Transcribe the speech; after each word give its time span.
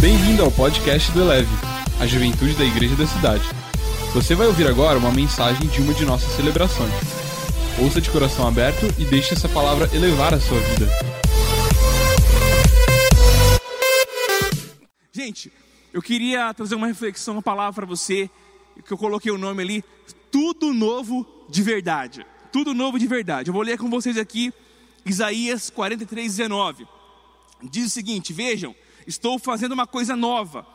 Bem-vindo 0.00 0.42
ao 0.42 0.50
podcast 0.50 1.12
do 1.12 1.20
Eleve, 1.20 1.50
a 2.00 2.06
juventude 2.06 2.54
da 2.54 2.64
igreja 2.64 2.96
da 2.96 3.06
cidade. 3.06 3.44
Você 4.14 4.34
vai 4.34 4.46
ouvir 4.46 4.66
agora 4.66 4.98
uma 4.98 5.12
mensagem 5.12 5.68
de 5.68 5.82
uma 5.82 5.92
de 5.92 6.06
nossas 6.06 6.34
celebrações. 6.36 6.90
Ouça 7.78 8.00
de 8.00 8.08
coração 8.08 8.48
aberto 8.48 8.86
e 8.98 9.04
deixe 9.04 9.34
essa 9.34 9.46
palavra 9.46 9.94
elevar 9.94 10.32
a 10.32 10.40
sua 10.40 10.58
vida. 10.58 10.86
Gente, 15.12 15.52
eu 15.92 16.00
queria 16.00 16.54
trazer 16.54 16.76
uma 16.76 16.86
reflexão, 16.86 17.34
uma 17.34 17.42
palavra 17.42 17.74
para 17.74 17.86
você, 17.86 18.30
que 18.86 18.92
eu 18.94 18.96
coloquei 18.96 19.30
o 19.30 19.36
nome 19.36 19.62
ali, 19.62 19.84
tudo 20.30 20.72
novo 20.72 21.26
de 21.50 21.62
verdade. 21.62 22.24
Tudo 22.50 22.72
novo 22.72 22.98
de 22.98 23.06
verdade. 23.06 23.50
Eu 23.50 23.52
vou 23.52 23.62
ler 23.62 23.76
com 23.76 23.90
vocês 23.90 24.16
aqui 24.16 24.50
Isaías 25.04 25.68
43, 25.68 26.36
19. 26.38 26.86
Diz 27.70 27.88
o 27.88 27.90
seguinte: 27.90 28.32
Vejam, 28.32 28.74
estou 29.10 29.38
fazendo 29.38 29.72
uma 29.72 29.86
coisa 29.86 30.16
nova. 30.16 30.66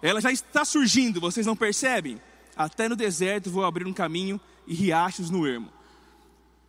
Ela 0.00 0.20
já 0.20 0.32
está 0.32 0.64
surgindo, 0.64 1.20
vocês 1.20 1.44
não 1.44 1.54
percebem? 1.54 2.20
Até 2.56 2.88
no 2.88 2.96
deserto 2.96 3.50
vou 3.50 3.64
abrir 3.64 3.86
um 3.86 3.92
caminho 3.92 4.40
e 4.66 4.74
riachos 4.74 5.28
no 5.28 5.46
ermo. 5.46 5.68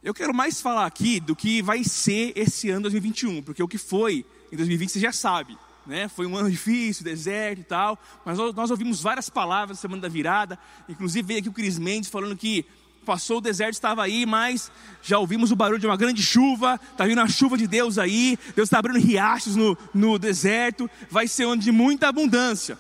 Eu 0.04 0.14
quero 0.14 0.34
mais 0.34 0.60
falar 0.60 0.86
aqui 0.86 1.20
do 1.20 1.36
que 1.36 1.62
vai 1.62 1.84
ser 1.84 2.34
esse 2.36 2.70
ano 2.70 2.82
2021, 2.82 3.44
porque 3.44 3.62
o 3.62 3.68
que 3.68 3.78
foi 3.78 4.26
em 4.52 4.56
2020 4.58 4.90
você 4.90 5.00
já 5.00 5.12
sabe, 5.12 5.56
né? 5.86 6.08
Foi 6.08 6.26
um 6.26 6.36
ano 6.36 6.50
difícil, 6.50 7.04
deserto 7.04 7.60
e 7.60 7.64
tal, 7.64 7.98
mas 8.26 8.38
nós 8.38 8.72
ouvimos 8.72 9.00
várias 9.00 9.30
palavras 9.30 9.78
na 9.78 9.82
semana 9.82 10.02
da 10.02 10.10
virada, 10.10 10.58
inclusive 10.90 11.28
veio 11.28 11.40
aqui 11.40 11.50
o 11.50 11.54
Cris 11.54 11.78
Mendes 11.78 12.10
falando 12.10 12.36
que 12.36 12.66
passou 13.06 13.38
o 13.38 13.42
deserto, 13.42 13.74
estava 13.74 14.04
aí, 14.04 14.26
mas 14.26 14.72
já 15.02 15.18
ouvimos 15.18 15.52
o 15.52 15.56
barulho 15.56 15.80
de 15.80 15.88
uma 15.88 15.98
grande 15.98 16.22
chuva, 16.22 16.80
está 16.92 17.06
vindo 17.06 17.20
a 17.20 17.28
chuva 17.28 17.58
de 17.58 17.68
Deus 17.68 17.98
aí, 17.98 18.38
Deus 18.56 18.68
está 18.68 18.80
abrindo 18.80 19.00
riachos 19.00 19.56
no, 19.56 19.78
no 19.94 20.20
deserto, 20.20 20.90
vai 21.10 21.28
ser 21.28 21.46
ano 21.46 21.62
de 21.62 21.72
muita 21.72 22.08
abundância. 22.08 22.78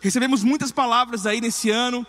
Recebemos 0.00 0.44
muitas 0.44 0.70
palavras 0.70 1.26
aí 1.26 1.40
nesse 1.40 1.70
ano, 1.70 2.06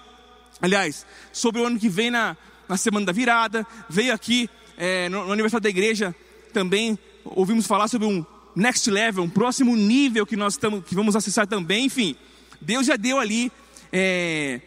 aliás, 0.62 1.06
sobre 1.32 1.62
o 1.62 1.66
ano 1.66 1.80
que 1.80 1.90
vem 1.90 2.12
na, 2.12 2.38
na 2.68 2.78
semana 2.78 3.06
da 3.06 3.12
virada, 3.12 3.66
veio 3.90 4.14
aqui 4.14 4.50
é, 4.78 5.10
no, 5.10 5.26
no 5.26 5.34
aniversário 5.34 5.64
da 5.64 5.70
igreja 5.70 6.16
também, 6.54 6.98
ouvimos 7.24 7.66
falar 7.66 7.88
sobre 7.88 8.08
um 8.08 8.26
next 8.56 8.90
level, 8.90 9.24
um 9.24 9.30
próximo 9.30 9.76
nível 9.76 10.26
que 10.26 10.36
nós 10.36 10.54
estamos, 10.54 10.86
que 10.86 10.96
vamos 10.96 11.16
acessar 11.16 11.48
também, 11.48 11.86
enfim, 11.86 12.16
Deus 12.62 12.86
já 12.86 12.96
deu 12.96 13.20
ali 13.20 13.52
é, 13.92 14.62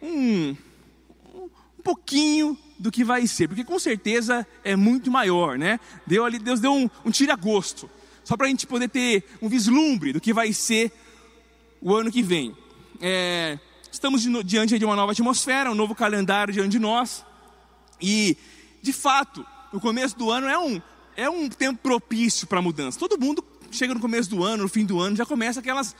um 0.00 0.56
pouquinho 1.84 2.58
do 2.78 2.90
que 2.90 3.04
vai 3.04 3.26
ser, 3.26 3.46
porque 3.46 3.62
com 3.62 3.78
certeza 3.78 4.46
é 4.64 4.74
muito 4.74 5.10
maior, 5.10 5.58
né? 5.58 5.78
Deu 6.06 6.24
ali, 6.24 6.38
Deus 6.38 6.58
deu 6.58 6.72
um, 6.72 6.88
um 7.04 7.10
tira-gosto, 7.10 7.88
só 8.24 8.36
para 8.36 8.46
a 8.46 8.48
gente 8.48 8.66
poder 8.66 8.88
ter 8.88 9.24
um 9.40 9.48
vislumbre 9.48 10.12
do 10.12 10.20
que 10.20 10.32
vai 10.32 10.52
ser 10.52 10.90
o 11.80 11.94
ano 11.94 12.10
que 12.10 12.22
vem. 12.22 12.56
É, 13.00 13.58
estamos 13.92 14.22
diante 14.44 14.78
de 14.78 14.84
uma 14.84 14.96
nova 14.96 15.12
atmosfera, 15.12 15.70
um 15.70 15.74
novo 15.74 15.94
calendário 15.94 16.52
diante 16.52 16.70
de 16.70 16.78
nós, 16.78 17.24
e 18.00 18.36
de 18.82 18.92
fato, 18.92 19.46
o 19.72 19.78
começo 19.78 20.16
do 20.16 20.30
ano 20.30 20.48
é 20.48 20.58
um, 20.58 20.82
é 21.16 21.28
um 21.28 21.48
tempo 21.48 21.78
propício 21.82 22.46
para 22.46 22.62
mudança. 22.62 22.98
Todo 22.98 23.18
mundo 23.18 23.44
chega 23.70 23.94
no 23.94 24.00
começo 24.00 24.30
do 24.30 24.42
ano, 24.42 24.62
no 24.64 24.68
fim 24.68 24.84
do 24.84 25.00
ano, 25.00 25.16
já 25.16 25.26
começa 25.26 25.60
aquelas, 25.60 25.94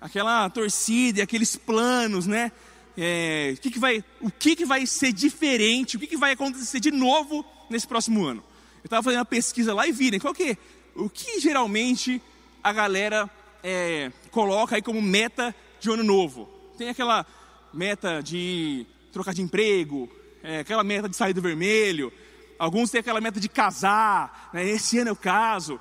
aquela 0.00 0.48
torcida, 0.50 1.22
aqueles 1.22 1.56
planos, 1.56 2.26
né? 2.26 2.52
É, 2.96 3.54
o, 3.56 3.60
que, 3.60 3.70
que, 3.70 3.78
vai, 3.78 4.04
o 4.20 4.30
que, 4.30 4.56
que 4.56 4.64
vai 4.64 4.86
ser 4.86 5.12
diferente, 5.12 5.96
o 5.96 6.00
que, 6.00 6.06
que 6.06 6.16
vai 6.16 6.32
acontecer 6.32 6.80
de 6.80 6.90
novo 6.90 7.44
nesse 7.70 7.86
próximo 7.86 8.24
ano. 8.24 8.42
Eu 8.82 8.86
estava 8.86 9.02
fazendo 9.02 9.20
uma 9.20 9.24
pesquisa 9.24 9.72
lá 9.72 9.86
e 9.86 9.92
vi, 9.92 10.10
né, 10.10 10.18
qual 10.18 10.34
que, 10.34 10.56
o 10.94 11.08
que 11.08 11.40
geralmente 11.40 12.20
a 12.62 12.72
galera 12.72 13.30
é, 13.62 14.10
coloca 14.30 14.76
aí 14.76 14.82
como 14.82 15.00
meta 15.00 15.54
de 15.80 15.90
ano 15.90 16.02
novo. 16.02 16.48
Tem 16.76 16.88
aquela 16.88 17.24
meta 17.72 18.22
de 18.22 18.86
trocar 19.12 19.32
de 19.32 19.42
emprego, 19.42 20.08
é, 20.42 20.60
aquela 20.60 20.84
meta 20.84 21.08
de 21.08 21.16
sair 21.16 21.32
do 21.32 21.40
vermelho, 21.40 22.12
alguns 22.58 22.90
têm 22.90 23.00
aquela 23.00 23.20
meta 23.20 23.40
de 23.40 23.48
casar, 23.48 24.50
né, 24.52 24.68
esse 24.68 24.98
ano 24.98 25.10
eu 25.10 25.16
caso. 25.16 25.80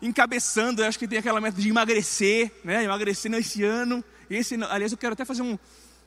Encabeçando, 0.00 0.82
acho 0.82 0.98
que 0.98 1.06
tem 1.06 1.18
aquela 1.18 1.40
meta 1.40 1.60
de 1.60 1.68
emagrecer, 1.68 2.50
né, 2.64 2.82
emagrecer 2.82 3.30
nesse 3.30 3.62
ano. 3.62 4.04
Esse, 4.28 4.54
aliás, 4.64 4.90
eu 4.90 4.98
quero 4.98 5.12
até 5.12 5.24
fazer 5.24 5.42
um, 5.42 5.56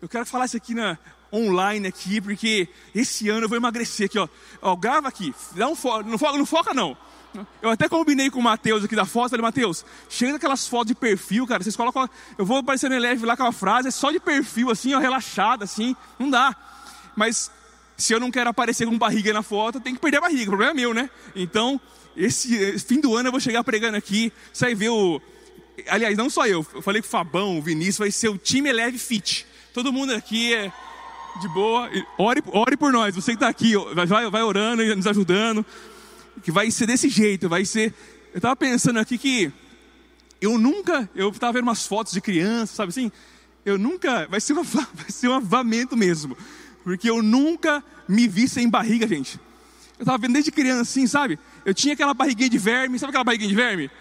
eu 0.05 0.09
quero 0.09 0.25
falar 0.25 0.45
isso 0.45 0.55
aqui 0.55 0.75
na 0.75 0.99
online 1.33 1.87
aqui, 1.87 2.21
porque 2.21 2.69
esse 2.93 3.27
ano 3.27 3.45
eu 3.45 3.49
vou 3.49 3.57
emagrecer 3.57 4.05
aqui, 4.05 4.19
ó. 4.19 4.27
ó 4.61 4.75
grava 4.75 5.07
aqui, 5.07 5.33
dá 5.55 5.67
um 5.67 5.75
foco, 5.75 6.07
não 6.07 6.17
foca, 6.17 6.37
não 6.37 6.45
foca 6.45 6.73
não. 6.75 6.95
Eu 7.59 7.71
até 7.71 7.89
combinei 7.89 8.29
com 8.29 8.39
o 8.39 8.43
Matheus 8.43 8.83
aqui 8.83 8.95
da 8.95 9.03
foto, 9.03 9.31
falei, 9.31 9.41
Matheus, 9.41 9.83
chega 10.07 10.33
daquelas 10.33 10.67
fotos 10.67 10.89
de 10.89 10.95
perfil, 10.95 11.47
cara, 11.47 11.63
vocês 11.63 11.75
colocam, 11.75 12.07
eu 12.37 12.45
vou 12.45 12.57
aparecer 12.57 12.87
no 12.87 12.95
Eleve 12.95 13.25
lá 13.25 13.35
com 13.35 13.41
uma 13.41 13.51
frase, 13.51 13.87
é 13.87 13.91
só 13.91 14.11
de 14.11 14.19
perfil, 14.19 14.69
assim, 14.69 14.93
ó, 14.93 14.99
assim, 15.59 15.95
não 16.19 16.29
dá. 16.29 16.55
Mas, 17.15 17.49
se 17.97 18.13
eu 18.13 18.19
não 18.19 18.29
quero 18.29 18.51
aparecer 18.51 18.85
com 18.85 18.95
barriga 18.95 19.33
na 19.33 19.41
foto, 19.41 19.79
tem 19.79 19.95
que 19.95 19.99
perder 19.99 20.17
a 20.17 20.21
barriga, 20.21 20.43
o 20.43 20.49
problema 20.49 20.71
é 20.71 20.75
meu, 20.75 20.93
né? 20.93 21.09
Então, 21.35 21.81
esse 22.15 22.77
fim 22.77 23.01
do 23.01 23.15
ano 23.15 23.29
eu 23.29 23.31
vou 23.31 23.41
chegar 23.41 23.63
pregando 23.63 23.97
aqui, 23.97 24.31
você 24.53 24.65
vai 24.65 24.75
ver 24.75 24.89
o... 24.89 25.19
Aliás, 25.87 26.15
não 26.15 26.29
só 26.29 26.45
eu, 26.45 26.65
eu 26.75 26.81
falei 26.83 27.01
com 27.01 27.07
o 27.07 27.11
Fabão, 27.11 27.57
o 27.57 27.61
Vinícius, 27.61 27.97
vai 27.97 28.11
ser 28.11 28.29
o 28.29 28.37
time 28.37 28.69
Eleve 28.69 28.99
Fit. 28.99 29.45
Todo 29.75 29.91
mundo 29.91 30.13
aqui 30.13 30.53
é 30.53 30.71
de 31.41 31.49
boa. 31.49 31.89
Ore, 32.17 32.41
ore 32.47 32.77
por 32.77 32.93
nós. 32.93 33.13
Você 33.13 33.31
que 33.31 33.35
está 33.35 33.49
aqui, 33.49 33.73
vai, 33.93 34.29
vai 34.29 34.41
orando 34.41 34.81
e 34.81 34.95
nos 34.95 35.05
ajudando. 35.05 35.65
Que 36.41 36.49
vai 36.49 36.71
ser 36.71 36.87
desse 36.87 37.09
jeito. 37.09 37.49
Vai 37.49 37.65
ser. 37.65 37.93
Eu 38.31 38.37
estava 38.37 38.55
pensando 38.55 38.99
aqui 38.99 39.17
que 39.17 39.51
eu 40.39 40.57
nunca. 40.57 41.09
Eu 41.13 41.27
estava 41.27 41.51
vendo 41.51 41.63
umas 41.63 41.85
fotos 41.85 42.13
de 42.13 42.21
criança, 42.21 42.73
sabe 42.73 42.91
assim? 42.91 43.11
Eu 43.65 43.77
nunca. 43.77 44.25
Vai 44.29 44.39
ser, 44.39 44.53
uma, 44.53 44.63
vai 44.63 45.09
ser 45.09 45.27
um 45.27 45.33
avamento 45.33 45.97
mesmo. 45.97 46.37
Porque 46.81 47.09
eu 47.09 47.21
nunca 47.21 47.83
me 48.07 48.29
vi 48.29 48.47
sem 48.47 48.69
barriga, 48.69 49.05
gente. 49.05 49.37
Eu 49.99 50.03
estava 50.03 50.17
vendo 50.17 50.35
desde 50.35 50.53
criança 50.53 50.83
assim, 50.83 51.05
sabe? 51.05 51.37
Eu 51.65 51.73
tinha 51.73 51.95
aquela 51.95 52.13
barriguinha 52.13 52.49
de 52.49 52.57
verme. 52.57 52.97
Sabe 52.97 53.09
aquela 53.09 53.25
barriguinha 53.25 53.49
de 53.49 53.55
verme? 53.55 53.91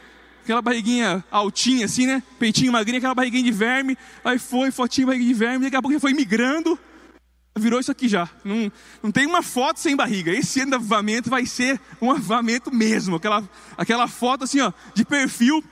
Aquela 0.44 0.60
barriguinha 0.60 1.24
altinha 1.30 1.86
assim, 1.86 2.06
né? 2.06 2.22
Peitinho 2.38 2.70
magrinho, 2.70 2.98
aquela 2.98 3.14
barriguinha 3.14 3.42
de 3.42 3.50
verme. 3.50 3.96
Aí 4.22 4.38
foi, 4.38 4.70
fotinho, 4.70 5.06
barriguinha 5.06 5.32
de 5.32 5.38
verme. 5.38 5.64
Daqui 5.64 5.76
a 5.76 5.82
pouco 5.82 5.98
foi 5.98 6.12
migrando. 6.12 6.78
Virou 7.56 7.80
isso 7.80 7.90
aqui 7.90 8.08
já. 8.08 8.28
Não, 8.44 8.70
não 9.02 9.10
tem 9.10 9.26
uma 9.26 9.42
foto 9.42 9.80
sem 9.80 9.96
barriga. 9.96 10.32
Esse 10.32 10.60
avivamento 10.60 11.30
vai 11.30 11.46
ser 11.46 11.80
um 12.00 12.10
avivamento 12.10 12.72
mesmo. 12.72 13.16
Aquela, 13.16 13.48
aquela 13.76 14.06
foto 14.06 14.44
assim, 14.44 14.60
ó, 14.60 14.72
de 14.94 15.04
perfil, 15.04 15.64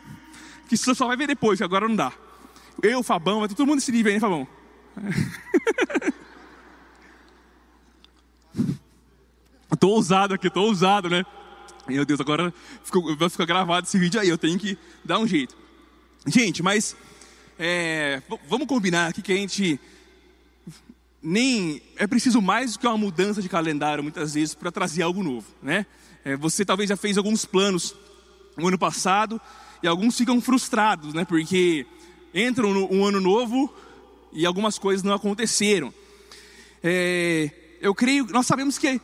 que 0.69 0.77
você 0.77 0.95
só 0.95 1.07
vai 1.07 1.17
ver 1.17 1.27
depois, 1.27 1.59
que 1.59 1.65
agora 1.65 1.87
não 1.87 1.97
dá. 1.97 2.13
Eu, 2.83 3.03
Fabão, 3.03 3.41
vai 3.41 3.49
ter 3.49 3.55
todo 3.55 3.67
mundo 3.67 3.77
nesse 3.77 3.93
nível 3.93 4.11
aí, 4.11 4.17
né, 4.17 4.21
Fabão? 4.21 4.49
tô 9.79 9.89
ousado 9.89 10.33
aqui, 10.33 10.49
tô 10.49 10.63
ousado, 10.63 11.11
né? 11.11 11.25
Meu 11.93 12.07
Deus, 12.07 12.21
agora 12.21 12.53
ficou, 12.83 13.15
vai 13.17 13.29
ficar 13.29 13.45
gravado 13.45 13.87
esse 13.87 13.99
vídeo 13.99 14.19
aí, 14.19 14.29
eu 14.29 14.39
tenho 14.39 14.59
que 14.59 14.79
dar 15.05 15.19
um 15.19 15.27
jeito. 15.27 15.55
Gente, 16.27 16.63
mas 16.63 16.97
é, 17.59 18.23
vamos 18.49 18.67
combinar 18.67 19.09
aqui 19.09 19.21
que 19.21 19.31
a 19.31 19.37
gente 19.37 19.79
nem 21.23 21.83
é 21.97 22.07
preciso 22.07 22.41
mais 22.41 22.73
do 22.73 22.79
que 22.79 22.87
uma 22.87 22.97
mudança 22.97 23.43
de 23.43 23.49
calendário 23.49 24.03
muitas 24.03 24.33
vezes 24.33 24.55
para 24.55 24.73
trazer 24.73 25.03
algo 25.03 25.23
novo, 25.23 25.47
né? 25.63 25.85
É, 26.25 26.35
você 26.35 26.65
talvez 26.65 26.89
já 26.89 26.97
fez 26.97 27.19
alguns 27.19 27.45
planos 27.45 27.95
no 28.57 28.69
ano 28.69 28.79
passado 28.79 29.39
e 29.83 29.87
alguns 29.87 30.17
ficam 30.17 30.41
frustrados, 30.41 31.13
né? 31.13 31.27
Porque 31.27 31.87
entram 32.35 32.73
no 32.73 32.91
um 32.91 33.05
ano 33.05 33.21
novo 33.21 33.73
e 34.33 34.47
algumas 34.47 34.79
coisas 34.79 35.03
não 35.03 35.13
aconteceram. 35.13 35.93
É, 36.83 37.51
eu 37.83 37.95
creio, 37.95 38.27
nós 38.31 38.47
sabemos 38.47 38.79
que 38.79 38.99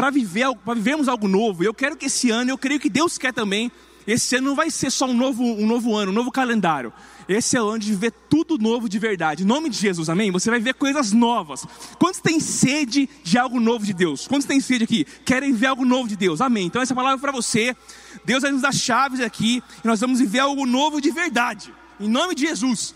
para 0.00 0.08
viver, 0.08 0.46
para 0.64 0.72
vivermos 0.72 1.08
algo 1.08 1.28
novo. 1.28 1.62
Eu 1.62 1.74
quero 1.74 1.94
que 1.94 2.06
esse 2.06 2.30
ano, 2.30 2.50
eu 2.50 2.56
creio 2.56 2.80
que 2.80 2.88
Deus 2.88 3.18
quer 3.18 3.34
também. 3.34 3.70
Esse 4.06 4.36
ano 4.36 4.48
não 4.48 4.56
vai 4.56 4.70
ser 4.70 4.90
só 4.90 5.04
um 5.04 5.12
novo, 5.12 5.44
um 5.44 5.66
novo 5.66 5.94
ano, 5.94 6.10
um 6.10 6.14
novo 6.14 6.32
calendário. 6.32 6.90
Esse 7.28 7.54
é 7.54 7.62
o 7.62 7.68
ano 7.68 7.80
de 7.80 7.90
viver 7.90 8.10
tudo 8.10 8.56
novo 8.56 8.88
de 8.88 8.98
verdade. 8.98 9.42
Em 9.42 9.46
nome 9.46 9.68
de 9.68 9.76
Jesus, 9.76 10.08
amém? 10.08 10.30
Você 10.30 10.48
vai 10.48 10.58
ver 10.58 10.72
coisas 10.72 11.12
novas. 11.12 11.66
Quantos 11.98 12.18
têm 12.18 12.40
sede 12.40 13.10
de 13.22 13.36
algo 13.36 13.60
novo 13.60 13.84
de 13.84 13.92
Deus? 13.92 14.26
Quantos 14.26 14.46
têm 14.46 14.58
sede 14.58 14.84
aqui? 14.84 15.04
Querem 15.22 15.52
ver 15.52 15.66
algo 15.66 15.84
novo 15.84 16.08
de 16.08 16.16
Deus? 16.16 16.40
Amém. 16.40 16.64
Então 16.64 16.80
essa 16.80 16.94
palavra 16.94 17.18
é 17.18 17.20
para 17.20 17.30
você. 17.30 17.76
Deus 18.24 18.40
vai 18.40 18.52
nos 18.52 18.62
dar 18.62 18.72
chaves 18.72 19.20
aqui 19.20 19.62
e 19.84 19.86
nós 19.86 20.00
vamos 20.00 20.18
viver 20.18 20.38
algo 20.38 20.64
novo 20.64 20.98
de 20.98 21.10
verdade. 21.10 21.74
Em 22.00 22.08
nome 22.08 22.34
de 22.34 22.46
Jesus. 22.46 22.94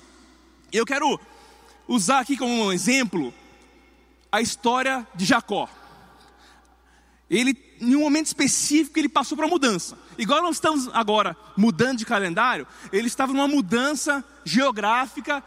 Eu 0.72 0.86
quero 0.86 1.20
usar 1.86 2.20
aqui 2.20 2.34
como 2.34 2.64
um 2.64 2.72
exemplo 2.72 3.32
a 4.32 4.40
história 4.40 5.06
de 5.14 5.26
Jacó 5.26 5.68
ele, 7.30 7.56
em 7.80 7.96
um 7.96 8.00
momento 8.00 8.26
específico, 8.26 8.98
ele 8.98 9.08
passou 9.08 9.36
para 9.36 9.48
mudança. 9.48 9.98
Igual 10.18 10.42
nós 10.42 10.56
estamos 10.56 10.88
agora 10.92 11.36
mudando 11.56 11.98
de 11.98 12.06
calendário, 12.06 12.66
ele 12.92 13.06
estava 13.06 13.32
numa 13.32 13.48
mudança 13.48 14.24
geográfica 14.44 15.42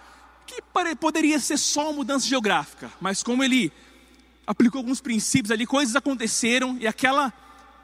que 0.45 0.61
poderia 0.95 1.39
ser 1.39 1.57
só 1.57 1.83
uma 1.83 1.93
mudança 1.93 2.25
geográfica, 2.25 2.91
mas 3.01 3.21
como 3.21 3.43
ele 3.43 3.71
aplicou 4.45 4.79
alguns 4.79 5.01
princípios 5.01 5.51
ali, 5.51 5.65
coisas 5.65 5.95
aconteceram 5.95 6.77
e 6.79 6.87
aquela 6.87 7.33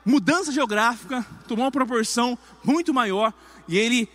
mudança 0.06 0.52
geográfica 0.52 1.26
tomou 1.48 1.66
uma 1.66 1.72
proporção 1.72 2.38
muito 2.64 2.94
maior 2.94 3.34
e 3.68 3.78
ele 3.78 4.10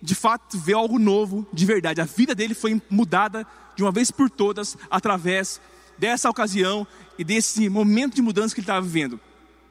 de 0.00 0.14
fato 0.14 0.58
ver 0.58 0.74
algo 0.74 0.98
novo, 0.98 1.46
de 1.52 1.64
verdade. 1.64 2.00
A 2.00 2.04
vida 2.04 2.34
dele 2.34 2.54
foi 2.54 2.80
mudada 2.90 3.46
de 3.74 3.82
uma 3.82 3.90
vez 3.90 4.10
por 4.10 4.30
todas 4.30 4.76
através 4.90 5.60
dessa 5.98 6.28
ocasião 6.28 6.86
e 7.18 7.24
desse 7.24 7.68
momento 7.68 8.14
de 8.14 8.22
mudança 8.22 8.54
que 8.54 8.60
ele 8.60 8.64
estava 8.64 8.84
vivendo. 8.84 9.20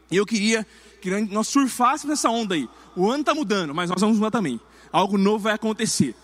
E 0.09 0.17
eu 0.17 0.25
queria 0.25 0.65
que 1.01 1.09
nós 1.09 1.47
surfássemos 1.47 2.11
nessa 2.11 2.29
onda 2.29 2.55
aí. 2.55 2.69
O 2.95 3.09
ano 3.09 3.21
está 3.21 3.33
mudando, 3.33 3.73
mas 3.73 3.89
nós 3.89 3.99
vamos 3.99 4.17
mudar 4.17 4.31
também. 4.31 4.59
Algo 4.91 5.17
novo 5.17 5.39
vai 5.39 5.53
acontecer. 5.53 6.15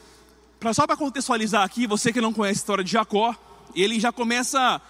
Pra, 0.60 0.74
só 0.74 0.86
para 0.86 0.96
contextualizar 0.96 1.64
aqui, 1.64 1.88
você 1.88 2.14
que 2.14 2.22
não 2.22 2.34
conhece 2.34 2.60
a 2.60 2.62
história 2.62 2.84
de 2.84 2.92
Jacó, 2.92 3.36
ele 3.76 4.00
já 4.00 4.12
começa, 4.12 4.82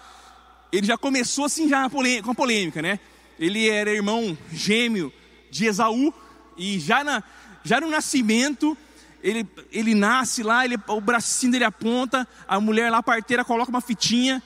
ele 0.70 0.86
já 0.86 0.98
começou 0.98 1.46
assim 1.46 1.68
já 1.68 1.88
com 1.88 2.30
a 2.30 2.34
polêmica, 2.34 2.82
né? 2.82 3.00
Ele 3.38 3.68
era 3.68 3.90
irmão 3.90 4.36
gêmeo 4.52 5.12
de 5.50 5.66
Esaú 5.66 6.12
e 6.56 6.78
já, 6.78 7.02
na, 7.02 7.22
já 7.64 7.80
no 7.80 7.88
nascimento 7.88 8.76
ele, 9.22 9.46
ele 9.70 9.94
nasce 9.94 10.42
lá, 10.42 10.64
ele, 10.64 10.76
o 10.88 11.00
bracinho 11.00 11.52
dele 11.52 11.64
aponta, 11.64 12.26
a 12.46 12.60
mulher 12.60 12.90
lá, 12.90 12.98
a 12.98 13.02
parteira, 13.02 13.44
coloca 13.44 13.70
uma 13.70 13.80
fitinha, 13.80 14.42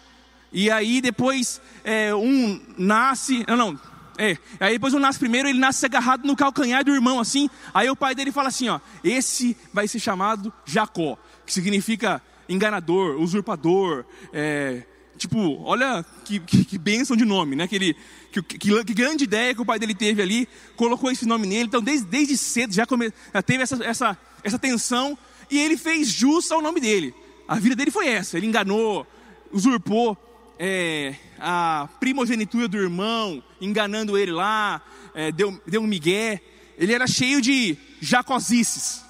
e 0.55 0.71
aí 0.71 1.01
depois 1.01 1.61
é, 1.83 2.15
um 2.15 2.61
nasce, 2.79 3.45
não, 3.49 3.57
não, 3.57 3.81
é, 4.17 4.39
aí 4.61 4.75
depois 4.75 4.95
um 4.95 5.01
nasce 5.01 5.19
primeiro, 5.19 5.49
ele 5.49 5.59
nasce 5.59 5.85
agarrado 5.85 6.25
no 6.25 6.37
calcanhar 6.37 6.85
do 6.85 6.95
irmão, 6.95 7.19
assim, 7.19 7.51
aí 7.75 7.91
o 7.91 7.97
pai 7.97 8.15
dele 8.15 8.31
fala 8.31 8.49
assim, 8.49 8.69
ó, 8.69 8.79
esse 9.03 9.57
vai 9.73 9.89
ser 9.89 9.99
chamado 9.99 10.53
Jacó, 10.65 11.19
que 11.45 11.53
significa 11.53 12.23
enganador, 12.49 13.21
usurpador, 13.21 14.05
é, 14.33 14.85
tipo, 15.19 15.61
olha 15.65 16.05
que, 16.25 16.39
que, 16.39 16.65
que 16.65 16.79
bênção 16.79 17.17
de 17.17 17.25
nome, 17.25 17.57
né, 17.57 17.67
que 17.67 17.75
ele 17.75 17.97
que, 18.31 18.43
que, 18.43 18.85
que, 18.85 18.95
grande 18.95 19.25
ideia 19.25 19.55
que 19.55 19.61
o 19.61 19.67
pai 19.67 19.79
dele 19.79 19.95
teve 19.95 20.21
ali, 20.21 20.49
colocou 20.77 21.11
esse 21.11 21.25
nome 21.25 21.47
nele. 21.47 21.65
Então, 21.65 21.81
desde, 21.81 22.05
desde 22.07 22.37
cedo 22.37 22.75
já, 22.75 22.85
come, 22.85 23.13
já 23.33 23.43
teve 23.43 23.63
essa, 23.63 23.85
essa, 23.85 24.19
essa 24.43 24.59
tensão 24.59 25.17
e 25.49 25.59
ele 25.59 25.77
fez 25.77 26.09
jus 26.09 26.51
ao 26.51 26.61
nome 26.61 26.81
dele. 26.81 27.15
A 27.47 27.55
vida 27.61 27.77
dele 27.77 27.93
foi 27.93 28.09
essa: 28.09 28.37
ele 28.37 28.47
enganou, 28.47 29.07
usurpou 29.53 30.19
é, 30.59 31.15
a 31.39 31.89
primogenitura 31.99 32.69
do 32.69 32.77
irmão, 32.77 33.43
enganando 33.61 34.17
ele 34.17 34.33
lá, 34.33 34.83
é, 35.15 35.33
deu, 35.33 35.61
deu 35.67 35.81
um 35.81 35.87
migué. 35.87 36.41
Ele 36.77 36.93
era 36.93 37.07
cheio 37.07 37.41
de 37.41 37.77
jacosices, 38.01 39.05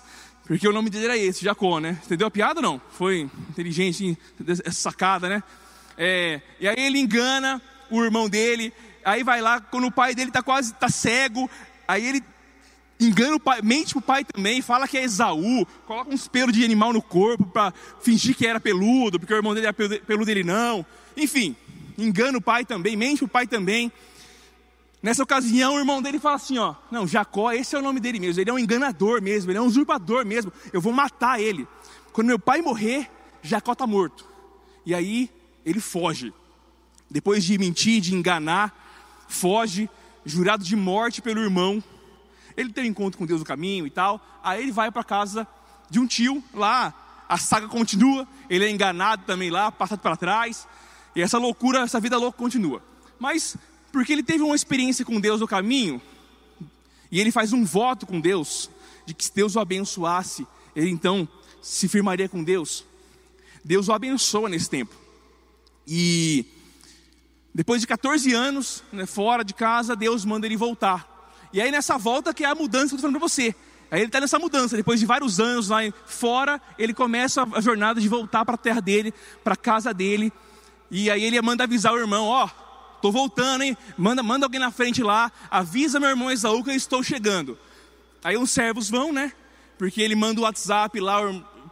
porque 0.46 0.68
o 0.68 0.72
nome 0.72 0.90
dele 0.90 1.04
era 1.04 1.16
esse, 1.16 1.42
Jacó, 1.42 1.80
né? 1.80 1.98
Entendeu 2.04 2.26
a 2.26 2.30
piada 2.30 2.60
não? 2.60 2.80
Foi 2.90 3.28
inteligente, 3.48 4.18
sacada, 4.70 5.28
né? 5.28 5.42
É, 5.96 6.40
e 6.60 6.68
aí 6.68 6.78
ele 6.78 6.98
engana 6.98 7.62
o 7.90 8.02
irmão 8.04 8.28
dele, 8.28 8.72
aí 9.04 9.22
vai 9.22 9.40
lá, 9.40 9.60
quando 9.60 9.86
o 9.86 9.92
pai 9.92 10.14
dele 10.14 10.30
está 10.30 10.42
quase 10.42 10.74
tá 10.74 10.88
cego, 10.88 11.48
aí 11.88 12.06
ele 12.06 12.22
engana 13.00 13.36
o 13.36 13.40
pai, 13.40 13.60
mente 13.62 13.92
pro 13.94 14.02
pai 14.02 14.24
também, 14.24 14.60
fala 14.60 14.86
que 14.86 14.98
é 14.98 15.04
Esaú, 15.04 15.66
coloca 15.86 16.12
uns 16.12 16.28
pelos 16.28 16.54
de 16.54 16.64
animal 16.64 16.92
no 16.92 17.00
corpo 17.00 17.46
para 17.46 17.72
fingir 18.02 18.36
que 18.36 18.46
era 18.46 18.60
peludo, 18.60 19.18
porque 19.18 19.32
o 19.32 19.36
irmão 19.36 19.54
dele 19.54 19.66
era 19.66 19.74
peludo 19.74 20.30
ele 20.30 20.44
não. 20.44 20.84
Enfim, 21.16 21.56
engana 21.96 22.38
o 22.38 22.40
pai 22.40 22.64
também, 22.64 22.96
mente 22.96 23.24
o 23.24 23.28
pai 23.28 23.46
também. 23.46 23.92
Nessa 25.02 25.22
ocasião, 25.22 25.74
o 25.74 25.78
irmão 25.78 26.00
dele 26.00 26.18
fala 26.18 26.36
assim: 26.36 26.58
ó, 26.58 26.74
não, 26.90 27.06
Jacó, 27.06 27.52
esse 27.52 27.76
é 27.76 27.78
o 27.78 27.82
nome 27.82 28.00
dele 28.00 28.18
mesmo, 28.18 28.40
ele 28.40 28.50
é 28.50 28.52
um 28.52 28.58
enganador 28.58 29.20
mesmo, 29.20 29.50
ele 29.50 29.58
é 29.58 29.60
um 29.60 29.66
usurpador 29.66 30.24
mesmo, 30.24 30.52
eu 30.72 30.80
vou 30.80 30.92
matar 30.92 31.40
ele. 31.40 31.68
Quando 32.12 32.28
meu 32.28 32.38
pai 32.38 32.62
morrer, 32.62 33.10
Jacó 33.42 33.72
está 33.72 33.86
morto. 33.86 34.26
E 34.86 34.94
aí 34.94 35.30
ele 35.64 35.80
foge. 35.80 36.32
Depois 37.10 37.44
de 37.44 37.58
mentir, 37.58 38.00
de 38.00 38.14
enganar, 38.14 39.26
foge, 39.28 39.90
jurado 40.24 40.64
de 40.64 40.76
morte 40.76 41.20
pelo 41.20 41.40
irmão. 41.40 41.82
Ele 42.56 42.72
tem 42.72 42.84
um 42.84 42.88
encontro 42.88 43.18
com 43.18 43.26
Deus 43.26 43.40
no 43.40 43.46
caminho 43.46 43.86
e 43.86 43.90
tal. 43.90 44.20
Aí 44.42 44.62
ele 44.62 44.72
vai 44.72 44.90
para 44.90 45.04
casa 45.04 45.46
de 45.90 45.98
um 45.98 46.06
tio 46.06 46.42
lá. 46.52 46.94
A 47.28 47.36
saga 47.36 47.68
continua. 47.68 48.26
Ele 48.48 48.64
é 48.64 48.70
enganado 48.70 49.24
também 49.26 49.50
lá, 49.50 49.70
passado 49.70 50.00
para 50.00 50.16
trás. 50.16 50.66
E 51.14 51.22
essa 51.22 51.38
loucura, 51.38 51.80
essa 51.80 52.00
vida 52.00 52.18
louca 52.18 52.38
continua. 52.38 52.82
Mas 53.18 53.56
porque 53.92 54.12
ele 54.12 54.22
teve 54.22 54.42
uma 54.42 54.56
experiência 54.56 55.04
com 55.04 55.20
Deus 55.20 55.40
no 55.40 55.46
caminho, 55.46 56.02
e 57.10 57.20
ele 57.20 57.30
faz 57.30 57.52
um 57.52 57.64
voto 57.64 58.06
com 58.06 58.20
Deus, 58.20 58.68
de 59.06 59.14
que 59.14 59.24
se 59.24 59.32
Deus 59.32 59.54
o 59.54 59.60
abençoasse, 59.60 60.44
ele 60.74 60.90
então 60.90 61.28
se 61.62 61.86
firmaria 61.86 62.28
com 62.28 62.42
Deus. 62.42 62.84
Deus 63.64 63.88
o 63.88 63.92
abençoa 63.92 64.48
nesse 64.48 64.68
tempo. 64.68 64.94
E 65.86 66.44
depois 67.54 67.80
de 67.80 67.86
14 67.86 68.32
anos, 68.32 68.82
né, 68.92 69.06
fora 69.06 69.44
de 69.44 69.54
casa, 69.54 69.94
Deus 69.94 70.24
manda 70.24 70.44
ele 70.44 70.56
voltar. 70.56 71.08
E 71.52 71.60
aí 71.60 71.70
nessa 71.70 71.96
volta 71.96 72.34
que 72.34 72.44
é 72.44 72.48
a 72.48 72.54
mudança 72.54 72.88
que 72.88 72.94
eu 72.94 72.96
estou 72.96 73.10
falando 73.10 73.20
para 73.20 73.28
você. 73.28 73.54
Aí 73.92 74.00
ele 74.00 74.06
está 74.06 74.20
nessa 74.20 74.40
mudança, 74.40 74.76
depois 74.76 74.98
de 74.98 75.06
vários 75.06 75.38
anos 75.38 75.68
lá 75.68 75.78
fora, 76.04 76.60
ele 76.76 76.92
começa 76.92 77.46
a 77.54 77.60
jornada 77.60 78.00
de 78.00 78.08
voltar 78.08 78.44
para 78.44 78.56
a 78.56 78.58
terra 78.58 78.80
dele, 78.80 79.14
para 79.44 79.54
a 79.54 79.56
casa 79.56 79.94
dele. 79.94 80.32
E 80.96 81.10
aí 81.10 81.24
ele 81.24 81.42
manda 81.42 81.64
avisar 81.64 81.92
o 81.92 81.98
irmão, 81.98 82.26
ó, 82.28 82.44
oh, 82.44 83.00
tô 83.02 83.10
voltando, 83.10 83.62
hein? 83.62 83.76
Manda, 83.98 84.22
manda 84.22 84.46
alguém 84.46 84.60
na 84.60 84.70
frente 84.70 85.02
lá, 85.02 85.32
avisa 85.50 85.98
meu 85.98 86.08
irmão 86.08 86.30
Esaú 86.30 86.62
que 86.62 86.70
eu 86.70 86.74
estou 86.76 87.02
chegando. 87.02 87.58
Aí 88.22 88.36
uns 88.36 88.52
servos 88.52 88.88
vão, 88.88 89.12
né? 89.12 89.32
Porque 89.76 90.00
ele 90.00 90.14
manda 90.14 90.40
o 90.40 90.44
WhatsApp 90.44 91.00
lá, 91.00 91.18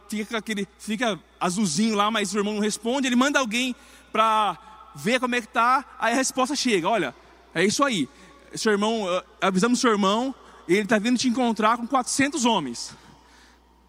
fica 0.09 0.39
aquele, 0.39 0.67
fica 0.77 1.17
azulzinho 1.39 1.95
lá, 1.95 2.11
mas 2.11 2.35
o 2.35 2.37
irmão 2.37 2.55
não 2.55 2.61
responde. 2.61 3.07
Ele 3.07 3.15
manda 3.15 3.39
alguém 3.39 3.73
para 4.11 4.57
vê 4.93 5.17
como 5.17 5.35
é 5.35 5.39
que 5.39 5.47
tá, 5.47 5.85
aí 5.97 6.11
a 6.11 6.17
resposta 6.17 6.53
chega, 6.53 6.89
olha, 6.89 7.15
é 7.55 7.63
isso 7.63 7.81
aí. 7.81 8.09
Seu 8.53 8.73
irmão, 8.73 9.07
eh, 9.09 9.23
avisamos 9.39 9.79
seu 9.79 9.91
irmão, 9.91 10.35
ele 10.67 10.81
está 10.81 10.99
vindo 10.99 11.17
te 11.17 11.29
encontrar 11.29 11.77
com 11.77 11.87
400 11.87 12.43
homens. 12.43 12.93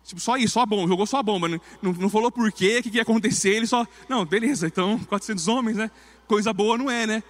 Tipo, 0.04 0.20
só 0.20 0.36
isso, 0.36 0.54
só 0.54 0.60
a 0.60 0.66
bomba, 0.66 0.86
jogou 0.86 1.06
só 1.06 1.18
a 1.18 1.22
bomba, 1.22 1.48
não, 1.48 1.60
não, 1.80 1.92
não 1.94 2.10
falou 2.10 2.30
por 2.30 2.52
quê, 2.52 2.78
o 2.78 2.82
que, 2.82 2.90
que 2.90 2.96
ia 2.96 3.02
acontecer, 3.02 3.50
ele 3.50 3.66
só, 3.66 3.86
não, 4.08 4.24
beleza, 4.24 4.66
então 4.66 4.98
400 4.98 5.48
homens, 5.48 5.76
né? 5.76 5.90
Coisa 6.26 6.52
boa 6.52 6.76
não 6.76 6.90
é, 6.90 7.06
né? 7.06 7.22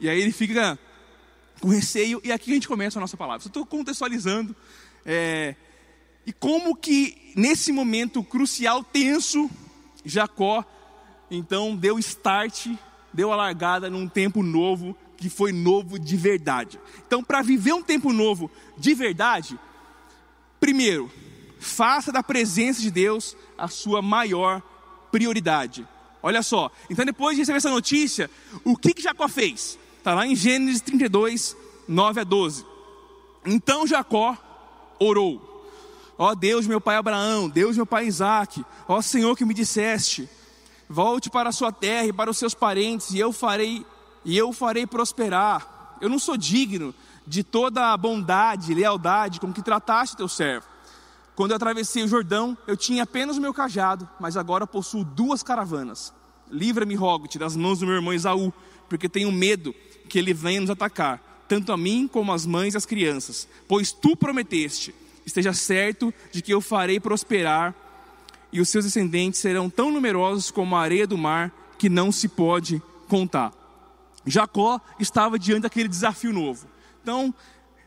E 0.00 0.08
aí 0.08 0.20
ele 0.20 0.32
fica 0.32 0.78
com 1.60 1.68
receio, 1.68 2.20
e 2.24 2.32
aqui 2.32 2.50
a 2.50 2.54
gente 2.54 2.66
começa 2.66 2.98
a 2.98 3.00
nossa 3.00 3.16
palavra. 3.16 3.46
Estou 3.46 3.64
contextualizando, 3.64 4.54
é, 5.04 5.54
e 6.26 6.32
como 6.32 6.74
que 6.74 7.32
nesse 7.36 7.70
momento 7.70 8.24
crucial, 8.24 8.82
tenso, 8.82 9.48
Jacó, 10.04 10.64
então 11.30 11.76
deu 11.76 11.98
start 11.98 12.68
deu 13.16 13.32
a 13.32 13.36
largada 13.36 13.88
num 13.88 14.06
tempo 14.06 14.42
novo, 14.42 14.94
que 15.16 15.30
foi 15.30 15.50
novo 15.50 15.98
de 15.98 16.16
verdade. 16.16 16.78
Então, 17.06 17.24
para 17.24 17.40
viver 17.40 17.72
um 17.72 17.82
tempo 17.82 18.12
novo 18.12 18.50
de 18.76 18.92
verdade, 18.92 19.58
primeiro, 20.60 21.10
faça 21.58 22.12
da 22.12 22.22
presença 22.22 22.80
de 22.80 22.90
Deus 22.90 23.36
a 23.56 23.68
sua 23.68 24.02
maior 24.02 24.62
prioridade. 25.10 25.86
Olha 26.22 26.42
só, 26.42 26.70
então 26.90 27.04
depois 27.04 27.36
de 27.36 27.42
receber 27.42 27.58
essa 27.58 27.70
notícia, 27.70 28.30
o 28.64 28.76
que, 28.76 28.94
que 28.94 29.02
Jacó 29.02 29.28
fez? 29.28 29.78
Está 29.98 30.14
lá 30.14 30.26
em 30.26 30.34
Gênesis 30.34 30.80
32, 30.80 31.56
9 31.86 32.20
a 32.20 32.24
12. 32.24 32.66
Então 33.44 33.86
Jacó 33.86 34.36
orou: 34.98 35.66
Ó 36.18 36.34
Deus, 36.34 36.66
meu 36.66 36.80
pai 36.80 36.96
Abraão, 36.96 37.48
Deus, 37.48 37.76
meu 37.76 37.86
pai 37.86 38.06
Isaac, 38.06 38.64
ó 38.88 39.00
Senhor 39.00 39.36
que 39.36 39.44
me 39.44 39.54
disseste, 39.54 40.28
Volte 40.88 41.28
para 41.28 41.48
a 41.48 41.52
sua 41.52 41.72
terra 41.72 42.06
e 42.06 42.12
para 42.12 42.30
os 42.30 42.38
seus 42.38 42.54
parentes, 42.54 43.10
e 43.10 43.18
eu 43.18 43.32
farei 43.32 43.84
e 44.24 44.36
eu 44.36 44.52
farei 44.52 44.86
prosperar. 44.86 45.96
Eu 46.00 46.08
não 46.08 46.18
sou 46.18 46.36
digno 46.36 46.94
de 47.26 47.42
toda 47.42 47.92
a 47.92 47.96
bondade 47.96 48.70
e 48.70 48.74
lealdade 48.74 49.40
com 49.40 49.52
que 49.52 49.62
trataste 49.62 50.16
teu 50.16 50.28
servo. 50.28 50.66
Quando 51.36 51.50
eu 51.50 51.56
atravessei 51.56 52.02
o 52.02 52.08
Jordão, 52.08 52.56
eu 52.66 52.76
tinha 52.78 53.02
apenas 53.02 53.36
o 53.36 53.40
meu 53.42 53.52
cajado, 53.52 54.08
mas 54.18 54.38
agora 54.38 54.66
possuo 54.66 55.04
duas 55.04 55.42
caravanas. 55.42 56.12
Livra-me, 56.50 56.94
rogo-te, 56.94 57.38
das 57.38 57.54
mãos 57.54 57.78
do 57.78 57.86
meu 57.86 57.96
irmão 57.96 58.14
Esaú, 58.14 58.50
porque 58.88 59.06
tenho 59.06 59.30
medo 59.30 59.74
que 60.08 60.18
ele 60.18 60.32
venha 60.32 60.62
nos 60.62 60.70
atacar, 60.70 61.44
tanto 61.46 61.72
a 61.72 61.76
mim 61.76 62.08
como 62.10 62.32
as 62.32 62.46
mães 62.46 62.72
e 62.72 62.76
as 62.78 62.86
crianças. 62.86 63.46
Pois 63.68 63.92
tu 63.92 64.16
prometeste, 64.16 64.94
esteja 65.26 65.52
certo 65.52 66.12
de 66.32 66.40
que 66.40 66.54
eu 66.54 66.62
farei 66.62 66.98
prosperar 66.98 67.74
e 68.50 68.58
os 68.58 68.70
seus 68.70 68.86
descendentes 68.86 69.38
serão 69.38 69.68
tão 69.68 69.92
numerosos 69.92 70.50
como 70.50 70.74
a 70.74 70.80
areia 70.80 71.06
do 71.06 71.18
mar, 71.18 71.52
que 71.76 71.90
não 71.90 72.10
se 72.10 72.28
pode 72.28 72.80
contar. 73.08 73.52
Jacó 74.24 74.80
estava 74.98 75.38
diante 75.38 75.62
daquele 75.62 75.88
desafio 75.88 76.32
novo. 76.32 76.66
Então, 77.02 77.34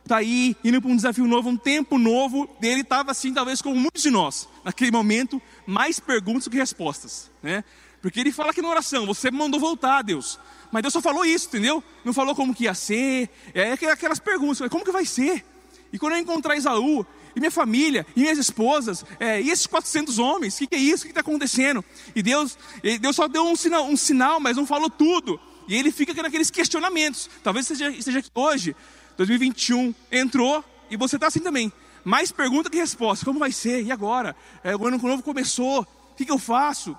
está 0.09 0.17
aí, 0.17 0.55
indo 0.63 0.81
para 0.81 0.89
um 0.89 0.95
desafio 0.95 1.27
novo, 1.27 1.49
um 1.49 1.57
tempo 1.57 1.99
novo. 1.99 2.49
Ele 2.61 2.81
estava 2.81 3.11
assim, 3.11 3.31
talvez 3.31 3.61
como 3.61 3.75
muitos 3.75 4.01
de 4.01 4.09
nós, 4.09 4.49
naquele 4.65 4.89
momento, 4.89 5.39
mais 5.67 5.99
perguntas 5.99 6.45
do 6.45 6.49
que 6.49 6.57
respostas. 6.57 7.29
Né? 7.43 7.63
Porque 8.01 8.19
ele 8.19 8.31
fala 8.31 8.49
aqui 8.49 8.61
na 8.61 8.69
oração: 8.69 9.05
Você 9.05 9.29
me 9.29 9.37
mandou 9.37 9.59
voltar, 9.59 10.01
Deus. 10.01 10.39
Mas 10.71 10.81
Deus 10.81 10.93
só 10.93 11.01
falou 11.01 11.23
isso, 11.23 11.47
entendeu? 11.47 11.83
Não 12.03 12.11
falou 12.11 12.35
como 12.35 12.55
que 12.55 12.63
ia 12.63 12.73
ser. 12.73 13.29
É 13.53 13.73
aquelas 13.73 14.19
perguntas: 14.19 14.67
Como 14.69 14.83
que 14.83 14.91
vai 14.91 15.05
ser? 15.05 15.45
E 15.93 15.99
quando 15.99 16.13
eu 16.13 16.19
encontrar 16.19 16.55
Isaú, 16.55 17.05
e 17.35 17.39
minha 17.39 17.51
família, 17.51 18.05
e 18.15 18.21
minhas 18.21 18.37
esposas, 18.37 19.05
é, 19.19 19.41
e 19.41 19.49
esses 19.49 19.67
400 19.67 20.19
homens, 20.19 20.55
o 20.55 20.59
que, 20.59 20.67
que, 20.67 20.75
é 20.75 20.79
isso? 20.79 21.03
O 21.03 21.05
que 21.05 21.11
está 21.11 21.21
acontecendo? 21.21 21.83
E 22.15 22.21
Deus, 22.21 22.57
Deus 22.99 23.15
só 23.15 23.27
deu 23.27 23.43
um 23.43 23.55
sinal, 23.55 23.85
um 23.85 23.97
sinal, 23.97 24.39
mas 24.39 24.57
não 24.57 24.65
falou 24.65 24.89
tudo. 24.89 25.39
E 25.67 25.75
ele 25.75 25.91
fica 25.91 26.19
naqueles 26.21 26.49
questionamentos. 26.49 27.29
Talvez 27.43 27.67
seja, 27.67 28.01
seja 28.01 28.23
hoje, 28.33 28.75
2021, 29.19 29.93
entrou, 30.09 30.63
e 30.89 30.95
você 30.95 31.17
está 31.17 31.27
assim 31.27 31.41
também. 31.41 31.73
mais 32.05 32.31
pergunta 32.31 32.69
que 32.69 32.77
resposta. 32.77 33.25
Como 33.25 33.37
vai 33.37 33.51
ser? 33.51 33.83
E 33.83 33.91
agora? 33.91 34.33
É, 34.63 34.73
o 34.73 34.87
ano 34.87 34.97
novo 34.97 35.21
começou. 35.21 35.81
O 35.81 36.15
que, 36.15 36.23
que 36.23 36.31
eu 36.31 36.39
faço? 36.39 36.97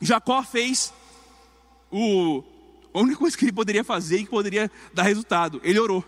Jacó 0.00 0.44
fez 0.44 0.92
o, 1.90 2.44
a 2.94 3.00
única 3.00 3.18
coisa 3.18 3.36
que 3.36 3.44
ele 3.44 3.52
poderia 3.52 3.82
fazer 3.82 4.18
e 4.18 4.24
que 4.24 4.30
poderia 4.30 4.70
dar 4.94 5.02
resultado. 5.02 5.60
Ele 5.64 5.80
orou. 5.80 6.04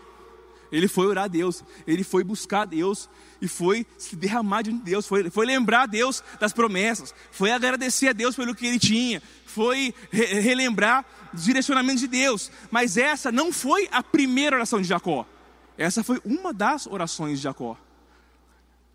Ele 0.71 0.87
foi 0.87 1.05
orar 1.05 1.25
a 1.25 1.27
Deus, 1.27 1.63
ele 1.85 2.03
foi 2.03 2.23
buscar 2.23 2.61
a 2.61 2.65
Deus 2.65 3.07
e 3.39 3.47
foi 3.47 3.85
se 3.95 4.15
derramar 4.15 4.63
de 4.63 4.71
Deus, 4.71 5.05
foi, 5.05 5.29
foi 5.29 5.45
lembrar 5.45 5.83
a 5.83 5.85
Deus 5.85 6.23
das 6.39 6.51
promessas, 6.51 7.13
foi 7.29 7.51
agradecer 7.51 8.07
a 8.07 8.13
Deus 8.13 8.35
pelo 8.35 8.55
que 8.55 8.65
ele 8.65 8.79
tinha, 8.79 9.21
foi 9.45 9.93
re, 10.09 10.25
relembrar 10.39 11.05
os 11.31 11.43
direcionamentos 11.43 12.01
de 12.01 12.07
Deus. 12.07 12.49
Mas 12.71 12.97
essa 12.97 13.31
não 13.31 13.53
foi 13.53 13.87
a 13.91 14.01
primeira 14.01 14.55
oração 14.55 14.81
de 14.81 14.87
Jacó, 14.87 15.27
essa 15.77 16.03
foi 16.03 16.21
uma 16.23 16.53
das 16.53 16.87
orações 16.87 17.39
de 17.39 17.43
Jacó. 17.43 17.77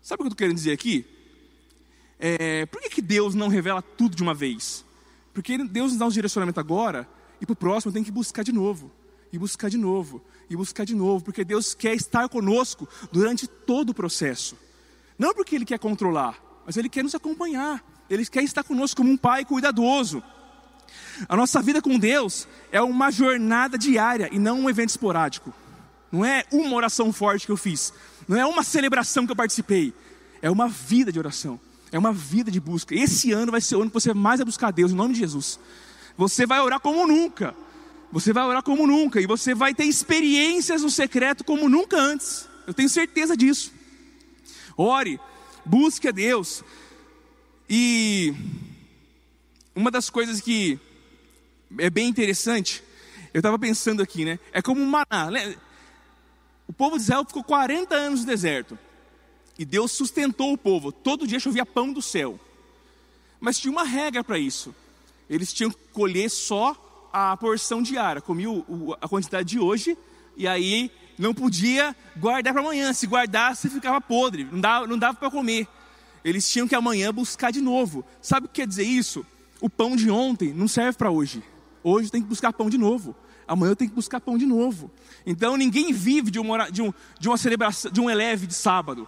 Sabe 0.01 0.15
o 0.15 0.17
que 0.17 0.23
eu 0.23 0.27
estou 0.27 0.37
querendo 0.37 0.55
dizer 0.55 0.71
aqui? 0.71 1.05
É, 2.19 2.65
por 2.65 2.81
que, 2.81 2.89
que 2.89 3.01
Deus 3.01 3.35
não 3.35 3.47
revela 3.47 3.81
tudo 3.81 4.15
de 4.15 4.23
uma 4.23 4.33
vez? 4.33 4.85
Porque 5.33 5.57
Deus 5.57 5.91
nos 5.91 5.99
dá 5.99 6.05
um 6.05 6.09
direcionamento 6.09 6.59
agora 6.59 7.07
e 7.39 7.45
para 7.45 7.53
o 7.53 7.55
próximo 7.55 7.93
tem 7.93 8.03
que 8.03 8.11
buscar 8.11 8.43
de 8.43 8.51
novo, 8.51 8.91
e 9.31 9.37
buscar 9.37 9.69
de 9.69 9.77
novo, 9.77 10.21
e 10.49 10.55
buscar 10.55 10.85
de 10.85 10.95
novo, 10.95 11.23
porque 11.23 11.45
Deus 11.45 11.73
quer 11.73 11.93
estar 11.93 12.27
conosco 12.27 12.87
durante 13.11 13.47
todo 13.47 13.91
o 13.91 13.93
processo. 13.93 14.57
Não 15.17 15.33
porque 15.33 15.55
Ele 15.55 15.65
quer 15.65 15.79
controlar, 15.79 16.41
mas 16.65 16.75
Ele 16.75 16.89
quer 16.89 17.03
nos 17.03 17.15
acompanhar, 17.15 17.83
Ele 18.09 18.25
quer 18.25 18.43
estar 18.43 18.63
conosco 18.63 18.97
como 18.97 19.11
um 19.11 19.17
pai 19.17 19.45
cuidadoso. 19.45 20.21
A 21.27 21.35
nossa 21.35 21.61
vida 21.61 21.81
com 21.81 21.99
Deus 21.99 22.47
é 22.71 22.81
uma 22.81 23.11
jornada 23.11 23.77
diária 23.77 24.29
e 24.31 24.39
não 24.39 24.61
um 24.61 24.69
evento 24.69 24.89
esporádico. 24.89 25.53
Não 26.11 26.25
é 26.25 26.43
uma 26.51 26.75
oração 26.75 27.13
forte 27.13 27.45
que 27.45 27.51
eu 27.51 27.57
fiz, 27.57 27.93
não 28.27 28.37
é 28.37 28.45
uma 28.45 28.63
celebração 28.63 29.25
que 29.25 29.31
eu 29.31 29.35
participei, 29.35 29.93
é 30.41 30.49
uma 30.49 30.67
vida 30.67 31.11
de 31.11 31.19
oração, 31.19 31.59
é 31.91 31.99
uma 31.99 32.11
vida 32.11 32.49
de 32.49 32.59
busca. 32.59 32.95
Esse 32.95 33.31
ano 33.31 33.51
vai 33.51 33.61
ser 33.61 33.75
o 33.75 33.81
ano 33.81 33.89
que 33.89 33.93
você 33.93 34.13
mais 34.13 34.39
vai 34.39 34.45
buscar 34.45 34.71
Deus, 34.71 34.91
em 34.91 34.95
nome 34.95 35.13
de 35.13 35.19
Jesus. 35.19 35.59
Você 36.17 36.45
vai 36.45 36.59
orar 36.59 36.79
como 36.79 37.07
nunca. 37.07 37.55
Você 38.11 38.33
vai 38.33 38.43
orar 38.43 38.63
como 38.63 38.85
nunca. 38.85 39.21
E 39.21 39.27
você 39.27 39.53
vai 39.53 39.73
ter 39.73 39.85
experiências 39.85 40.81
no 40.81 40.89
secreto 40.89 41.43
como 41.43 41.69
nunca 41.69 41.97
antes. 41.97 42.47
Eu 42.67 42.73
tenho 42.73 42.89
certeza 42.89 43.37
disso. 43.37 43.71
Ore, 44.75 45.19
busque 45.65 46.07
a 46.07 46.11
Deus. 46.11 46.63
E 47.69 48.33
uma 49.75 49.89
das 49.89 50.09
coisas 50.09 50.41
que 50.41 50.79
é 51.77 51.89
bem 51.89 52.07
interessante, 52.07 52.83
eu 53.33 53.39
estava 53.39 53.57
pensando 53.57 54.01
aqui, 54.01 54.25
né? 54.25 54.39
É 54.51 54.61
como 54.61 54.81
um 54.81 54.85
maná. 54.85 55.29
O 56.69 56.73
povo 56.73 56.95
de 56.95 57.01
Israel 57.01 57.25
ficou 57.25 57.43
40 57.43 57.93
anos 57.93 58.21
no 58.21 58.25
deserto. 58.25 58.79
E 59.57 59.65
Deus 59.65 59.91
sustentou 59.91 60.53
o 60.53 60.57
povo. 60.57 60.93
Todo 60.93 61.27
dia 61.27 61.41
chovia 61.41 61.65
pão 61.65 61.91
do 61.91 62.01
céu. 62.01 62.39
Mas 63.41 63.59
tinha 63.59 63.71
uma 63.71 63.83
regra 63.83 64.23
para 64.23 64.39
isso 64.39 64.73
eles 65.29 65.53
tinham 65.53 65.69
que 65.69 65.77
colher 65.93 66.29
só 66.29 67.09
a 67.13 67.37
porção 67.37 67.81
diária, 67.81 68.21
comia 68.21 68.49
a 68.99 69.07
quantidade 69.07 69.47
de 69.47 69.59
hoje, 69.59 69.97
e 70.35 70.47
aí 70.47 70.91
não 71.17 71.33
podia 71.33 71.95
guardar 72.17 72.53
para 72.53 72.61
amanhã. 72.63 72.91
Se 72.93 73.05
guardasse, 73.05 73.69
ficava 73.69 74.01
podre, 74.01 74.45
não 74.45 74.59
dava, 74.59 74.87
não 74.87 74.97
dava 74.97 75.17
para 75.17 75.29
comer. 75.29 75.67
Eles 76.23 76.49
tinham 76.49 76.67
que 76.67 76.75
amanhã 76.75 77.13
buscar 77.13 77.51
de 77.51 77.61
novo. 77.61 78.03
Sabe 78.21 78.47
o 78.47 78.49
que 78.49 78.61
quer 78.61 78.67
dizer 78.67 78.83
isso? 78.83 79.25
O 79.61 79.69
pão 79.69 79.95
de 79.95 80.09
ontem 80.09 80.53
não 80.53 80.67
serve 80.67 80.97
para 80.97 81.11
hoje. 81.11 81.43
Hoje 81.83 82.11
tem 82.11 82.21
que 82.21 82.27
buscar 82.27 82.51
pão 82.51 82.69
de 82.69 82.77
novo. 82.77 83.15
Amanhã 83.49 83.71
eu 83.71 83.75
tenho 83.75 83.89
que 83.89 83.95
buscar 83.95 84.21
pão 84.21 84.37
de 84.37 84.45
novo. 84.45 84.91
Então 85.25 85.57
ninguém 85.57 85.91
vive 85.91 86.29
de 86.29 86.39
uma, 86.39 86.69
de 86.69 86.83
um, 86.83 86.93
de 87.19 87.27
uma 87.27 87.35
celebração, 87.35 87.91
de 87.91 87.99
um 87.99 88.07
eleve 88.07 88.45
de 88.45 88.53
sábado. 88.53 89.07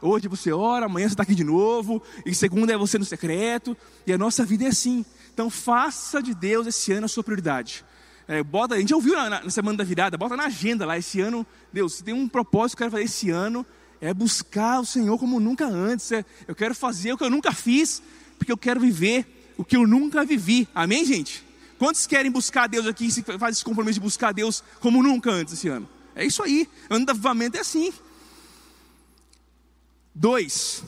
Hoje 0.00 0.28
você 0.28 0.50
ora, 0.50 0.86
amanhã 0.86 1.06
você 1.06 1.12
está 1.12 1.22
aqui 1.22 1.34
de 1.34 1.44
novo, 1.44 2.02
e 2.24 2.34
segunda 2.34 2.72
é 2.72 2.76
você 2.76 2.98
no 2.98 3.04
secreto, 3.04 3.76
e 4.06 4.12
a 4.12 4.16
nossa 4.16 4.46
vida 4.46 4.64
é 4.64 4.68
assim. 4.68 5.04
Então 5.34 5.50
faça 5.50 6.22
de 6.22 6.34
Deus 6.34 6.66
esse 6.66 6.90
ano 6.90 7.04
a 7.04 7.08
sua 7.08 7.22
prioridade. 7.22 7.84
É, 8.26 8.42
bota, 8.42 8.76
a 8.76 8.78
gente 8.78 8.94
ouviu 8.94 9.14
na, 9.14 9.28
na, 9.44 9.50
semana 9.50 9.76
da 9.76 9.84
virada, 9.84 10.16
bota 10.16 10.36
na 10.36 10.46
agenda 10.46 10.86
lá, 10.86 10.96
esse 10.96 11.20
ano, 11.20 11.46
Deus, 11.70 11.96
se 11.96 12.02
tem 12.02 12.14
um 12.14 12.26
propósito 12.26 12.78
que 12.78 12.82
eu 12.82 12.86
quero 12.86 12.92
fazer 12.92 13.04
esse 13.04 13.28
ano, 13.28 13.66
é 14.00 14.14
buscar 14.14 14.80
o 14.80 14.86
Senhor 14.86 15.18
como 15.18 15.38
nunca 15.38 15.66
antes. 15.66 16.10
É, 16.10 16.24
eu 16.48 16.54
quero 16.54 16.74
fazer 16.74 17.12
o 17.12 17.18
que 17.18 17.24
eu 17.24 17.30
nunca 17.30 17.52
fiz, 17.52 18.02
porque 18.38 18.50
eu 18.50 18.56
quero 18.56 18.80
viver 18.80 19.52
o 19.58 19.64
que 19.64 19.76
eu 19.76 19.86
nunca 19.86 20.24
vivi. 20.24 20.66
Amém, 20.74 21.04
gente? 21.04 21.44
Quantos 21.82 22.06
querem 22.06 22.30
buscar 22.30 22.68
Deus 22.68 22.86
aqui 22.86 23.08
e 23.08 23.38
faz 23.40 23.56
esse 23.56 23.64
compromisso 23.64 23.98
de 23.98 24.04
buscar 24.04 24.30
Deus 24.30 24.62
como 24.78 25.02
nunca 25.02 25.32
antes 25.32 25.54
esse 25.54 25.66
ano? 25.66 25.88
É 26.14 26.24
isso 26.24 26.40
aí. 26.40 26.68
Ano 26.88 27.04
do 27.04 27.10
avivamento 27.10 27.56
é 27.56 27.60
assim. 27.60 27.92
Dois. 30.14 30.84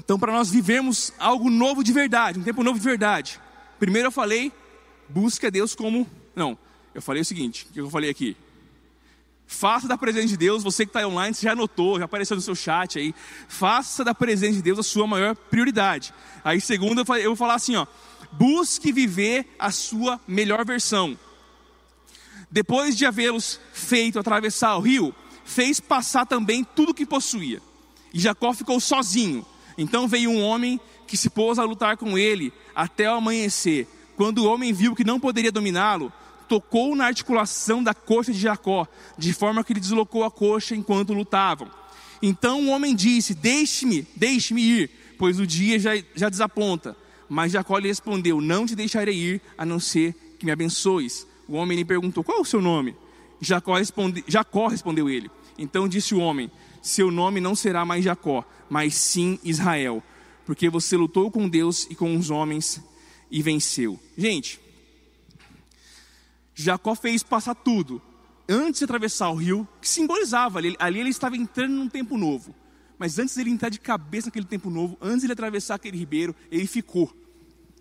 Então, 0.00 0.18
para 0.18 0.32
nós 0.32 0.50
vivermos 0.50 1.12
algo 1.16 1.48
novo 1.48 1.84
de 1.84 1.92
verdade, 1.92 2.40
um 2.40 2.42
tempo 2.42 2.64
novo 2.64 2.76
de 2.76 2.84
verdade, 2.84 3.40
Primeiro 3.78 4.08
eu 4.08 4.12
falei, 4.12 4.52
busca 5.08 5.48
Deus 5.48 5.76
como. 5.76 6.08
Não, 6.34 6.58
eu 6.92 7.00
falei 7.00 7.22
o 7.22 7.24
seguinte: 7.24 7.64
o 7.70 7.72
que 7.72 7.80
eu 7.80 7.88
falei 7.88 8.10
aqui? 8.10 8.36
Faça 9.46 9.86
da 9.86 9.96
presença 9.96 10.26
de 10.26 10.36
Deus, 10.36 10.64
você 10.64 10.84
que 10.84 10.90
está 10.90 11.06
online, 11.06 11.34
você 11.34 11.42
já 11.42 11.52
anotou, 11.52 12.00
já 12.00 12.04
apareceu 12.04 12.34
no 12.34 12.42
seu 12.42 12.56
chat 12.56 12.98
aí. 12.98 13.14
Faça 13.46 14.02
da 14.02 14.12
presença 14.12 14.54
de 14.54 14.62
Deus 14.62 14.80
a 14.80 14.82
sua 14.82 15.06
maior 15.06 15.36
prioridade. 15.36 16.12
Aí, 16.42 16.60
segundo, 16.60 17.04
eu 17.16 17.28
vou 17.28 17.36
falar 17.36 17.54
assim: 17.54 17.76
ó, 17.76 17.86
busque 18.32 18.92
viver 18.92 19.54
a 19.58 19.70
sua 19.70 20.20
melhor 20.26 20.64
versão. 20.64 21.18
Depois 22.50 22.96
de 22.96 23.04
havê-los 23.04 23.60
feito 23.72 24.18
atravessar 24.18 24.76
o 24.76 24.80
rio, 24.80 25.14
fez 25.44 25.80
passar 25.80 26.26
também 26.26 26.64
tudo 26.64 26.90
o 26.90 26.94
que 26.94 27.06
possuía. 27.06 27.60
E 28.12 28.20
Jacó 28.20 28.52
ficou 28.52 28.80
sozinho. 28.80 29.44
Então 29.76 30.08
veio 30.08 30.30
um 30.30 30.42
homem 30.42 30.80
que 31.06 31.16
se 31.16 31.28
pôs 31.28 31.58
a 31.58 31.64
lutar 31.64 31.96
com 31.96 32.16
ele 32.16 32.52
até 32.74 33.10
o 33.10 33.14
amanhecer. 33.14 33.86
Quando 34.16 34.38
o 34.38 34.46
homem 34.46 34.72
viu 34.72 34.94
que 34.94 35.04
não 35.04 35.20
poderia 35.20 35.52
dominá-lo, 35.52 36.12
tocou 36.48 36.96
na 36.96 37.06
articulação 37.06 37.82
da 37.82 37.92
coxa 37.92 38.32
de 38.32 38.38
Jacó, 38.38 38.86
de 39.18 39.32
forma 39.32 39.62
que 39.62 39.72
ele 39.72 39.80
deslocou 39.80 40.24
a 40.24 40.30
coxa 40.30 40.74
enquanto 40.74 41.12
lutavam. 41.12 41.70
Então 42.22 42.66
o 42.66 42.68
homem 42.70 42.94
disse: 42.94 43.34
Deixe-me, 43.34 44.06
deixe-me 44.16 44.62
ir, 44.62 44.90
pois 45.18 45.38
o 45.38 45.46
dia 45.46 45.78
já, 45.78 45.90
já 46.14 46.28
desaponta. 46.28 46.96
Mas 47.28 47.52
Jacó 47.52 47.78
lhe 47.78 47.88
respondeu: 47.88 48.40
Não 48.40 48.66
te 48.66 48.74
deixarei 48.74 49.16
ir, 49.16 49.40
a 49.56 49.64
não 49.64 49.80
ser 49.80 50.14
que 50.38 50.46
me 50.46 50.52
abençoes. 50.52 51.26
O 51.48 51.54
homem 51.54 51.78
lhe 51.78 51.84
perguntou: 51.84 52.24
Qual 52.24 52.38
é 52.38 52.40
o 52.40 52.44
seu 52.44 52.60
nome? 52.60 52.96
Jacó, 53.40 53.76
responde, 53.76 54.24
Jacó 54.26 54.68
respondeu 54.68 55.08
ele. 55.08 55.30
Então 55.58 55.88
disse 55.88 56.14
o 56.14 56.18
homem: 56.18 56.50
Seu 56.82 57.10
nome 57.10 57.40
não 57.40 57.54
será 57.54 57.84
mais 57.84 58.04
Jacó, 58.04 58.44
mas 58.68 58.94
sim 58.94 59.38
Israel 59.44 60.02
porque 60.46 60.70
você 60.70 60.96
lutou 60.96 61.28
com 61.28 61.48
Deus 61.48 61.88
e 61.90 61.94
com 61.94 62.16
os 62.16 62.30
homens 62.30 62.80
e 63.28 63.42
venceu. 63.42 63.98
Gente, 64.16 64.60
Jacó 66.54 66.94
fez 66.94 67.24
passar 67.24 67.56
tudo 67.56 68.00
antes 68.48 68.78
de 68.78 68.84
atravessar 68.84 69.28
o 69.30 69.34
rio, 69.34 69.68
que 69.82 69.88
simbolizava 69.88 70.60
ali, 70.60 70.76
ali 70.78 71.00
ele 71.00 71.10
estava 71.10 71.36
entrando 71.36 71.72
num 71.72 71.88
tempo 71.88 72.16
novo. 72.16 72.54
Mas 72.98 73.18
antes 73.18 73.34
dele 73.36 73.50
entrar 73.50 73.68
de 73.68 73.78
cabeça 73.78 74.28
naquele 74.28 74.46
tempo 74.46 74.70
novo, 74.70 74.96
antes 75.00 75.24
ele 75.24 75.32
atravessar 75.32 75.74
aquele 75.74 75.96
ribeiro, 75.96 76.34
ele 76.50 76.66
ficou. 76.66 77.14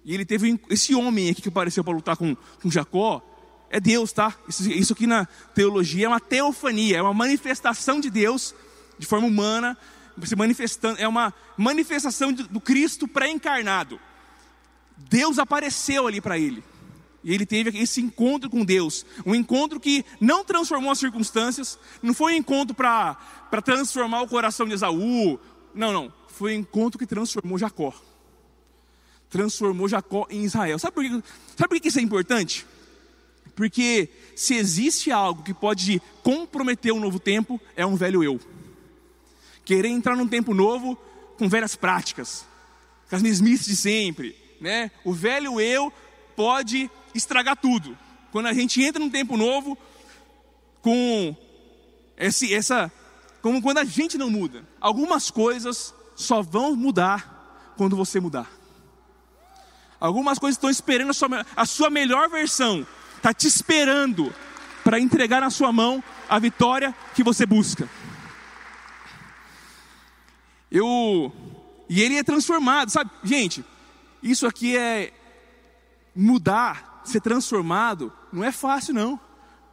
E 0.04 0.14
ele 0.14 0.26
teve 0.26 0.60
esse 0.70 0.94
homem 0.94 1.30
aqui 1.30 1.42
que 1.42 1.50
apareceu 1.50 1.84
para 1.84 1.94
lutar 1.94 2.18
com, 2.18 2.36
com 2.62 2.70
Jacó, 2.70 3.22
é 3.70 3.80
Deus, 3.80 4.12
tá? 4.12 4.36
Isso, 4.48 4.70
isso 4.70 4.94
aqui 4.94 5.08
na 5.08 5.26
teologia 5.54 6.06
é 6.06 6.10
uma 6.10 6.20
teofania, 6.20 6.98
é 6.98 7.02
uma 7.02 7.14
manifestação 7.14 8.00
de 8.00 8.10
Deus 8.10 8.54
de 8.98 9.06
forma 9.06 9.28
humana 9.28 9.78
se 10.24 10.36
manifestando, 10.36 11.02
é 11.02 11.08
uma 11.08 11.34
manifestação 11.58 12.32
do 12.32 12.62
Cristo 12.62 13.08
pré-encarnado. 13.08 14.00
Deus 15.10 15.40
apareceu 15.40 16.08
ali 16.08 16.22
para 16.22 16.38
ele. 16.38 16.64
E 17.26 17.34
ele 17.34 17.46
teve 17.46 17.78
esse 17.80 18.00
encontro 18.00 18.50
com 18.50 18.64
Deus. 18.64 19.06
Um 19.26 19.36
encontro 19.36 19.80
que 19.80 20.06
não 20.22 20.46
transformou 20.46 20.92
as 20.92 21.00
circunstâncias. 21.00 21.78
Não 22.02 22.14
foi 22.14 22.34
um 22.34 22.38
encontro 22.38 22.76
para 22.76 23.18
transformar 23.64 24.22
o 24.22 24.28
coração 24.28 24.68
de 24.68 24.76
Esaú. 24.76 25.40
Não, 25.74 25.92
não. 25.92 26.14
Foi 26.30 26.56
um 26.56 26.60
encontro 26.60 27.00
que 27.00 27.08
transformou 27.08 27.58
Jacó. 27.58 27.94
Transformou 29.30 29.88
Jacó 29.88 30.28
em 30.30 30.44
Israel. 30.44 30.78
Sabe 30.78 30.94
por, 30.94 31.04
que, 31.04 31.24
sabe 31.58 31.70
por 31.70 31.80
que 31.82 31.88
isso 31.88 32.00
é 32.00 32.04
importante? 32.04 32.66
Porque 33.56 34.08
se 34.36 34.54
existe 34.54 35.12
algo 35.12 35.42
que 35.42 35.54
pode 35.54 36.00
comprometer 36.22 36.94
um 36.94 37.00
novo 37.00 37.20
tempo, 37.20 37.60
é 37.76 37.86
um 37.86 37.96
velho 37.96 38.24
eu 38.24 38.40
querer 39.66 39.90
entrar 39.90 40.16
num 40.16 40.28
tempo 40.28 40.54
novo 40.54 40.96
com 41.38 41.50
velhas 41.50 41.76
práticas, 41.76 42.46
com 43.10 43.16
as 43.16 43.22
mesmices 43.22 43.66
de 43.66 43.76
sempre, 43.76 44.36
né? 44.62 44.92
O 45.04 45.12
velho 45.12 45.60
eu 45.60 45.92
pode 46.36 46.90
estragar 47.14 47.56
tudo. 47.56 47.98
Quando 48.32 48.48
a 48.48 48.54
gente 48.54 48.82
entra 48.84 49.00
num 49.00 49.10
tempo 49.10 49.38
novo 49.38 49.78
com 50.82 51.36
esse, 52.18 52.54
essa, 52.54 52.92
como 53.42 53.62
quando 53.62 53.80
a 53.80 53.86
gente 53.86 54.18
não 54.18 54.30
muda, 54.30 54.66
algumas 54.80 55.32
coisas 55.32 55.94
só 56.16 56.42
vão 56.42 56.76
mudar 56.76 57.74
quando 57.78 57.96
você 57.96 58.20
mudar. 58.20 58.50
Algumas 60.00 60.38
coisas 60.38 60.58
estão 60.58 60.70
esperando 60.70 61.10
a 61.10 61.14
sua, 61.14 61.46
a 61.56 61.66
sua 61.66 61.90
melhor 61.90 62.30
versão, 62.30 62.86
está 63.16 63.34
te 63.34 63.48
esperando 63.48 64.34
para 64.84 65.00
entregar 65.00 65.42
na 65.42 65.50
sua 65.50 65.72
mão 65.72 66.04
a 66.30 66.38
vitória 66.38 66.94
que 67.16 67.24
você 67.24 67.46
busca. 67.46 67.90
Eu 70.70 71.34
e 71.88 72.02
ele 72.02 72.18
é 72.18 72.24
transformado, 72.24 72.90
sabe? 72.90 73.10
Gente, 73.24 73.64
isso 74.22 74.46
aqui 74.46 74.76
é 74.76 75.14
mudar, 76.16 77.02
ser 77.04 77.22
transformado, 77.22 78.12
não 78.32 78.44
é 78.44 78.52
fácil 78.52 78.94
não. 78.94 79.20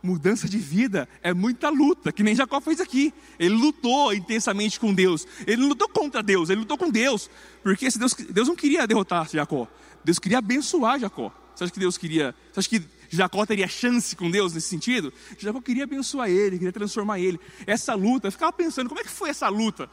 Mudança 0.02 0.48
de 0.48 0.58
vida 0.58 1.08
é 1.22 1.32
muita 1.32 1.68
luta, 1.68 2.10
que 2.10 2.24
nem 2.24 2.34
Jacó 2.34 2.60
fez 2.60 2.80
aqui. 2.80 3.14
Ele 3.38 3.54
lutou 3.54 4.12
intensamente 4.12 4.80
com 4.80 4.92
Deus. 4.92 5.24
Ele 5.46 5.62
lutou 5.62 5.88
contra 5.88 6.20
Deus, 6.20 6.50
ele 6.50 6.60
lutou 6.60 6.76
com 6.76 6.90
Deus. 6.90 7.30
Porque 7.62 7.88
se 7.88 8.00
Deus, 8.00 8.12
Deus 8.14 8.48
não 8.48 8.56
queria 8.56 8.84
derrotar 8.84 9.28
Jacó. 9.30 9.68
Deus 10.04 10.18
queria 10.18 10.38
abençoar 10.38 10.98
Jacó. 10.98 11.32
Você 11.54 11.64
acha 11.64 11.72
que 11.72 11.78
Deus 11.78 11.96
queria. 11.96 12.34
Você 12.52 12.60
acha 12.60 12.68
que 12.68 12.82
Jacó 13.08 13.46
teria 13.46 13.68
chance 13.68 14.16
com 14.16 14.28
Deus 14.28 14.52
nesse 14.52 14.68
sentido? 14.68 15.12
Jacó 15.38 15.60
queria 15.60 15.84
abençoar 15.84 16.28
ele, 16.28 16.58
queria 16.58 16.72
transformar 16.72 17.20
ele. 17.20 17.38
Essa 17.64 17.94
luta, 17.94 18.26
eu 18.26 18.32
ficava 18.32 18.52
pensando, 18.52 18.88
como 18.88 19.00
é 19.00 19.04
que 19.04 19.10
foi 19.10 19.30
essa 19.30 19.48
luta? 19.48 19.88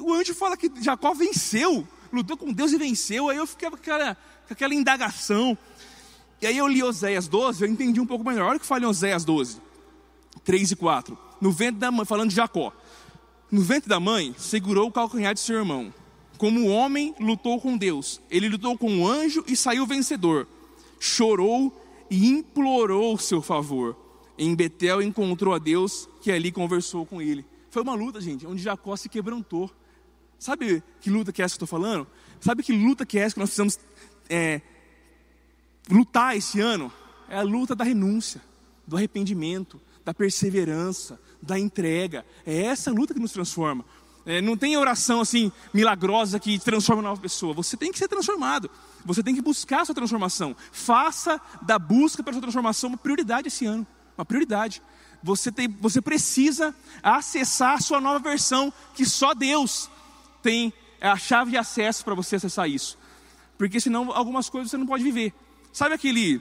O 0.00 0.14
anjo 0.14 0.34
fala 0.34 0.56
que 0.56 0.70
Jacó 0.80 1.12
venceu, 1.12 1.86
lutou 2.12 2.36
com 2.36 2.52
Deus 2.52 2.72
e 2.72 2.78
venceu. 2.78 3.28
Aí 3.28 3.36
eu 3.36 3.46
fiquei 3.46 3.68
com 3.68 3.76
aquela, 3.76 4.14
com 4.46 4.54
aquela 4.54 4.74
indagação. 4.74 5.56
E 6.40 6.46
aí 6.46 6.56
eu 6.56 6.66
li 6.68 6.82
Oséias 6.82 7.26
12, 7.26 7.64
eu 7.64 7.68
entendi 7.68 8.00
um 8.00 8.06
pouco 8.06 8.24
melhor. 8.24 8.48
Olha 8.48 8.56
o 8.56 8.60
que 8.60 8.66
fala 8.66 8.84
em 8.84 8.86
Oséias 8.86 9.24
12, 9.24 9.60
3 10.44 10.70
e 10.70 10.76
4. 10.76 11.18
No 11.40 11.50
ventre 11.50 11.80
da 11.80 11.90
mãe, 11.90 12.04
falando 12.04 12.30
de 12.30 12.36
Jacó. 12.36 12.72
No 13.50 13.62
ventre 13.62 13.88
da 13.88 13.98
mãe, 13.98 14.34
segurou 14.38 14.88
o 14.88 14.92
calcanhar 14.92 15.34
de 15.34 15.40
seu 15.40 15.56
irmão. 15.56 15.92
Como 16.36 16.60
o 16.60 16.68
homem 16.68 17.14
lutou 17.18 17.60
com 17.60 17.76
Deus, 17.76 18.20
ele 18.30 18.48
lutou 18.48 18.78
com 18.78 19.00
o 19.00 19.08
anjo 19.08 19.42
e 19.46 19.56
saiu 19.56 19.86
vencedor 19.86 20.46
chorou 20.98 21.72
e 22.10 22.28
implorou 22.28 23.18
seu 23.18 23.40
favor. 23.40 23.96
Em 24.36 24.54
Betel 24.54 25.02
encontrou 25.02 25.54
a 25.54 25.58
Deus, 25.58 26.08
que 26.20 26.30
ali 26.30 26.52
conversou 26.52 27.04
com 27.04 27.20
ele. 27.20 27.44
Foi 27.70 27.82
uma 27.82 27.94
luta, 27.94 28.20
gente, 28.20 28.46
onde 28.46 28.62
Jacó 28.62 28.96
se 28.96 29.08
quebrantou. 29.08 29.70
Sabe 30.38 30.82
que 31.00 31.10
luta 31.10 31.32
que 31.32 31.42
é 31.42 31.44
essa 31.44 31.56
que 31.56 31.62
eu 31.62 31.66
estou 31.66 31.80
falando? 31.80 32.06
Sabe 32.40 32.62
que 32.62 32.72
luta 32.72 33.04
que 33.04 33.18
é 33.18 33.22
essa 33.22 33.34
que 33.34 33.40
nós 33.40 33.50
precisamos 33.50 33.78
é, 34.30 34.60
lutar 35.90 36.36
esse 36.36 36.60
ano? 36.60 36.92
É 37.28 37.38
a 37.38 37.42
luta 37.42 37.74
da 37.74 37.84
renúncia, 37.84 38.40
do 38.86 38.96
arrependimento, 38.96 39.80
da 40.04 40.14
perseverança, 40.14 41.20
da 41.42 41.58
entrega. 41.58 42.24
É 42.46 42.62
essa 42.62 42.90
luta 42.90 43.12
que 43.12 43.20
nos 43.20 43.32
transforma. 43.32 43.84
É, 44.24 44.40
não 44.40 44.56
tem 44.56 44.76
oração 44.76 45.20
assim 45.20 45.50
milagrosa 45.72 46.38
que 46.38 46.58
transforma 46.58 47.02
uma 47.02 47.08
nova 47.08 47.20
pessoa. 47.20 47.52
Você 47.54 47.76
tem 47.76 47.90
que 47.90 47.98
ser 47.98 48.08
transformado. 48.08 48.70
Você 49.04 49.22
tem 49.22 49.34
que 49.34 49.42
buscar 49.42 49.80
a 49.80 49.84
sua 49.86 49.94
transformação. 49.94 50.54
Faça 50.70 51.40
da 51.62 51.78
busca 51.78 52.22
para 52.22 52.30
a 52.30 52.34
sua 52.34 52.42
transformação 52.42 52.90
uma 52.90 52.98
prioridade 52.98 53.48
esse 53.48 53.66
ano. 53.66 53.86
Uma 54.16 54.24
prioridade. 54.24 54.82
Você, 55.22 55.50
tem, 55.50 55.66
você 55.66 56.00
precisa 56.00 56.74
acessar 57.02 57.74
a 57.74 57.80
sua 57.80 58.00
nova 58.00 58.18
versão, 58.18 58.72
que 58.94 59.04
só 59.04 59.34
Deus 59.34 59.90
tem 60.42 60.72
a 61.00 61.16
chave 61.16 61.52
de 61.52 61.56
acesso 61.56 62.04
para 62.04 62.14
você 62.14 62.36
acessar 62.36 62.68
isso. 62.68 62.98
Porque 63.56 63.80
senão 63.80 64.12
algumas 64.12 64.48
coisas 64.48 64.70
você 64.70 64.76
não 64.76 64.86
pode 64.86 65.02
viver. 65.02 65.32
Sabe 65.72 65.94
aquele. 65.94 66.40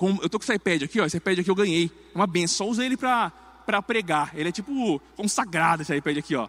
eu 0.00 0.26
estou 0.26 0.40
com 0.40 0.44
esse 0.44 0.54
iPad 0.54 0.82
aqui, 0.82 1.00
ó, 1.00 1.06
esse 1.06 1.16
iPad 1.16 1.38
aqui 1.38 1.50
eu 1.50 1.54
ganhei. 1.54 1.90
É 2.14 2.16
uma 2.16 2.26
benção. 2.26 2.66
Só 2.66 2.70
usei 2.70 2.86
ele 2.86 2.96
para 2.96 3.32
pregar. 3.86 4.32
Ele 4.34 4.48
é 4.48 4.52
tipo 4.52 5.00
consagrado 5.16 5.82
esse 5.82 5.94
iPad 5.94 6.18
aqui, 6.18 6.34
ó. 6.34 6.48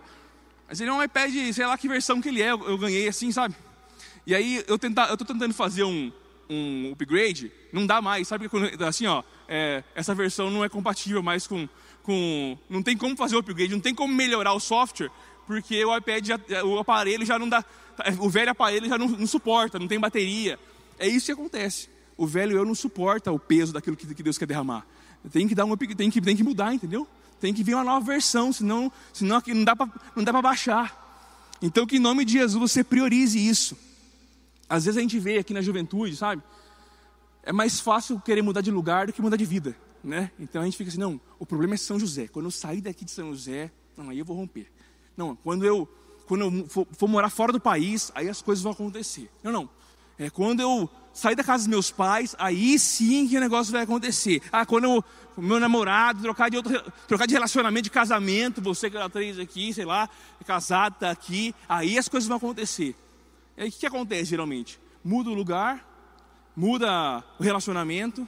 Mas 0.68 0.82
ele 0.82 0.90
é 0.90 0.94
um 0.94 1.04
iPad, 1.04 1.32
sei 1.54 1.66
lá 1.66 1.78
que 1.78 1.88
versão 1.88 2.20
que 2.20 2.30
ele 2.30 2.42
é, 2.42 2.52
eu, 2.52 2.68
eu 2.68 2.78
ganhei 2.78 3.08
assim, 3.08 3.32
sabe? 3.32 3.56
E 4.26 4.34
aí 4.34 4.64
eu 4.68 4.76
estou 4.76 5.28
tentando 5.28 5.54
fazer 5.54 5.84
um, 5.84 6.12
um 6.50 6.92
upgrade, 6.92 7.52
não 7.72 7.86
dá 7.86 8.02
mais, 8.02 8.28
sabe? 8.28 8.50
Assim, 8.88 9.06
ó, 9.06 9.24
é, 9.48 9.84
essa 9.94 10.16
versão 10.16 10.50
não 10.50 10.66
é 10.66 10.70
compatível 10.70 11.22
mais 11.22 11.46
com, 11.46 11.70
com. 12.02 12.58
Não 12.68 12.82
tem 12.82 12.98
como 12.98 13.16
fazer 13.16 13.36
o 13.36 13.40
upgrade, 13.40 13.72
não 13.72 13.80
tem 13.80 13.94
como 13.94 14.14
melhorar 14.14 14.54
o 14.54 14.60
software, 14.60 15.12
porque 15.46 15.84
o 15.86 15.96
iPad, 15.96 16.26
já, 16.26 16.40
o 16.64 16.80
aparelho 16.80 17.26
já 17.26 17.38
não 17.38 17.48
dá. 17.48 17.64
O 18.20 18.30
velho 18.30 18.52
aparelho 18.52 18.88
já 18.88 18.98
não, 18.98 19.08
não 19.08 19.28
suporta, 19.28 19.80
não 19.80 19.88
tem 19.88 20.00
bateria. 20.00 20.60
É 21.00 21.08
isso 21.08 21.28
que 21.28 21.32
acontece. 21.32 21.90
O 22.18 22.26
velho 22.26 22.58
eu 22.58 22.66
não 22.66 22.76
suporta 22.76 23.32
o 23.32 23.40
peso 23.40 23.74
daquilo 23.74 23.96
que, 23.96 24.14
que 24.14 24.24
Deus 24.24 24.38
quer 24.38 24.46
derramar. 24.46 24.86
Tem 25.32 25.48
que 25.48 25.56
dar 25.56 25.66
um 25.66 25.76
tem 25.76 26.10
que, 26.10 26.22
tem 26.22 26.36
que 26.36 26.44
mudar, 26.44 26.74
entendeu? 26.74 27.08
Tem 27.40 27.54
que 27.54 27.64
vir 27.64 27.74
uma 27.74 27.84
nova 27.84 28.06
versão, 28.06 28.54
senão, 28.54 28.92
senão 29.12 29.42
não 29.46 30.24
dá 30.24 30.32
para 30.32 30.42
baixar. 30.42 31.04
Então 31.62 31.86
que 31.86 31.98
em 31.98 32.00
nome 32.00 32.26
de 32.26 32.34
Jesus 32.34 32.72
você 32.72 32.84
priorize 32.84 33.38
isso. 33.38 33.78
Às 34.70 34.86
vezes 34.86 34.98
a 34.98 35.02
gente 35.02 35.20
vê 35.20 35.38
aqui 35.38 35.54
na 35.54 35.62
juventude, 35.62 36.16
sabe? 36.16 36.42
É 37.44 37.54
mais 37.54 37.80
fácil 37.80 38.20
querer 38.20 38.42
mudar 38.42 38.62
de 38.62 38.72
lugar 38.72 39.08
do 39.08 39.14
que 39.14 39.22
mudar 39.22 39.38
de 39.38 39.46
vida, 39.46 39.76
né? 40.04 40.32
Então 40.40 40.62
a 40.62 40.66
gente 40.66 40.78
fica 40.78 40.90
assim, 40.90 41.00
não, 41.00 41.20
o 41.38 41.46
problema 41.46 41.76
é 41.76 41.78
São 41.78 42.00
José. 42.00 42.28
Quando 42.28 42.46
eu 42.46 42.52
sair 42.52 42.82
daqui 42.82 43.06
de 43.06 43.12
São 43.12 43.32
José, 43.32 43.72
não, 43.96 44.10
aí 44.10 44.20
eu 44.20 44.26
vou 44.26 44.36
romper. 44.36 44.68
Não, 45.16 45.36
quando 45.36 45.66
eu, 45.66 45.88
quando 46.28 46.42
eu 46.42 46.68
for, 46.68 46.88
for 46.92 47.08
morar 47.08 47.30
fora 47.30 47.52
do 47.52 47.60
país, 47.60 48.12
aí 48.16 48.30
as 48.30 48.42
coisas 48.42 48.64
vão 48.64 48.72
acontecer. 48.72 49.30
Não, 49.44 49.52
não. 49.52 49.70
É 50.18 50.30
quando 50.30 50.62
eu 50.62 50.90
sair 51.14 51.36
da 51.36 51.44
casa 51.44 51.64
dos 51.64 51.68
meus 51.68 51.92
pais, 51.92 52.36
aí 52.38 52.78
sim 52.78 53.28
que 53.28 53.38
o 53.38 53.40
negócio 53.40 53.72
vai 53.72 53.84
acontecer. 53.84 54.42
Ah, 54.52 54.66
quando 54.66 55.04
o 55.36 55.42
meu 55.42 55.60
namorado 55.60 56.22
trocar 56.22 56.50
de 56.50 56.58
outro, 56.58 56.92
trocar 57.08 57.26
de 57.26 57.34
relacionamento, 57.34 57.84
de 57.84 57.90
casamento, 57.90 58.62
você 58.62 58.90
que 58.90 58.98
é 58.98 59.02
atriz 59.02 59.40
aqui, 59.40 59.74
sei 59.74 59.86
lá, 59.86 60.10
é 60.40 60.44
casado, 60.44 60.94
está 60.96 61.12
aqui, 61.12 61.56
aí 61.68 61.98
as 61.98 62.08
coisas 62.08 62.28
vão 62.28 62.38
acontecer. 62.38 62.96
E 63.58 63.64
aí 63.64 63.70
o 63.70 63.72
que, 63.72 63.80
que 63.80 63.86
acontece 63.86 64.26
geralmente? 64.26 64.80
Muda 65.04 65.30
o 65.30 65.34
lugar, 65.34 65.86
muda 66.56 67.24
o 67.40 67.44
relacionamento 67.44 68.28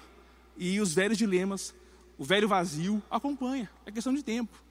e 0.57 0.79
os 0.79 0.93
velhos 0.93 1.17
dilemas, 1.17 1.73
o 2.17 2.23
velho 2.23 2.47
vazio 2.47 3.01
acompanha. 3.09 3.69
É 3.85 3.91
questão 3.91 4.13
de 4.13 4.23
tempo. 4.23 4.66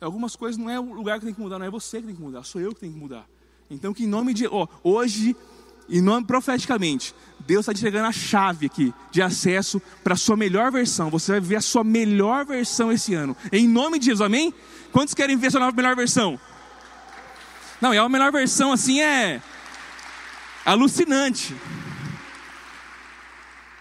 Algumas 0.00 0.36
coisas 0.36 0.58
não 0.58 0.68
é 0.68 0.78
o 0.78 0.92
lugar 0.92 1.18
que 1.18 1.24
tem 1.24 1.34
que 1.34 1.40
mudar, 1.40 1.58
não 1.58 1.66
é 1.66 1.70
você 1.70 2.00
que 2.00 2.06
tem 2.06 2.16
que 2.16 2.22
mudar, 2.22 2.42
sou 2.44 2.60
eu 2.60 2.74
que 2.74 2.80
tenho 2.80 2.92
que 2.92 2.98
mudar. 2.98 3.26
Então 3.70 3.94
que 3.94 4.04
em 4.04 4.06
nome 4.06 4.34
de, 4.34 4.46
ó, 4.46 4.66
hoje, 4.82 5.34
em 5.88 6.00
nome 6.00 6.26
profeticamente, 6.26 7.14
Deus 7.40 7.60
está 7.60 7.72
te 7.72 7.78
entregando 7.78 8.06
a 8.06 8.12
chave 8.12 8.66
aqui 8.66 8.92
de 9.10 9.22
acesso 9.22 9.80
para 10.04 10.14
a 10.14 10.16
sua 10.16 10.36
melhor 10.36 10.70
versão. 10.70 11.10
Você 11.10 11.32
vai 11.32 11.40
ver 11.40 11.56
a 11.56 11.60
sua 11.60 11.82
melhor 11.82 12.44
versão 12.44 12.92
esse 12.92 13.14
ano. 13.14 13.36
Em 13.50 13.66
nome 13.66 13.98
de 13.98 14.06
Jesus, 14.06 14.20
amém? 14.20 14.52
Quantos 14.92 15.14
querem 15.14 15.36
ver 15.36 15.48
a 15.48 15.50
sua 15.50 15.60
nova 15.60 15.74
melhor 15.74 15.96
versão? 15.96 16.38
Não, 17.80 17.94
e 17.94 17.98
a 17.98 18.08
melhor 18.08 18.32
versão 18.32 18.72
assim 18.72 19.00
é 19.00 19.42
alucinante. 20.64 21.54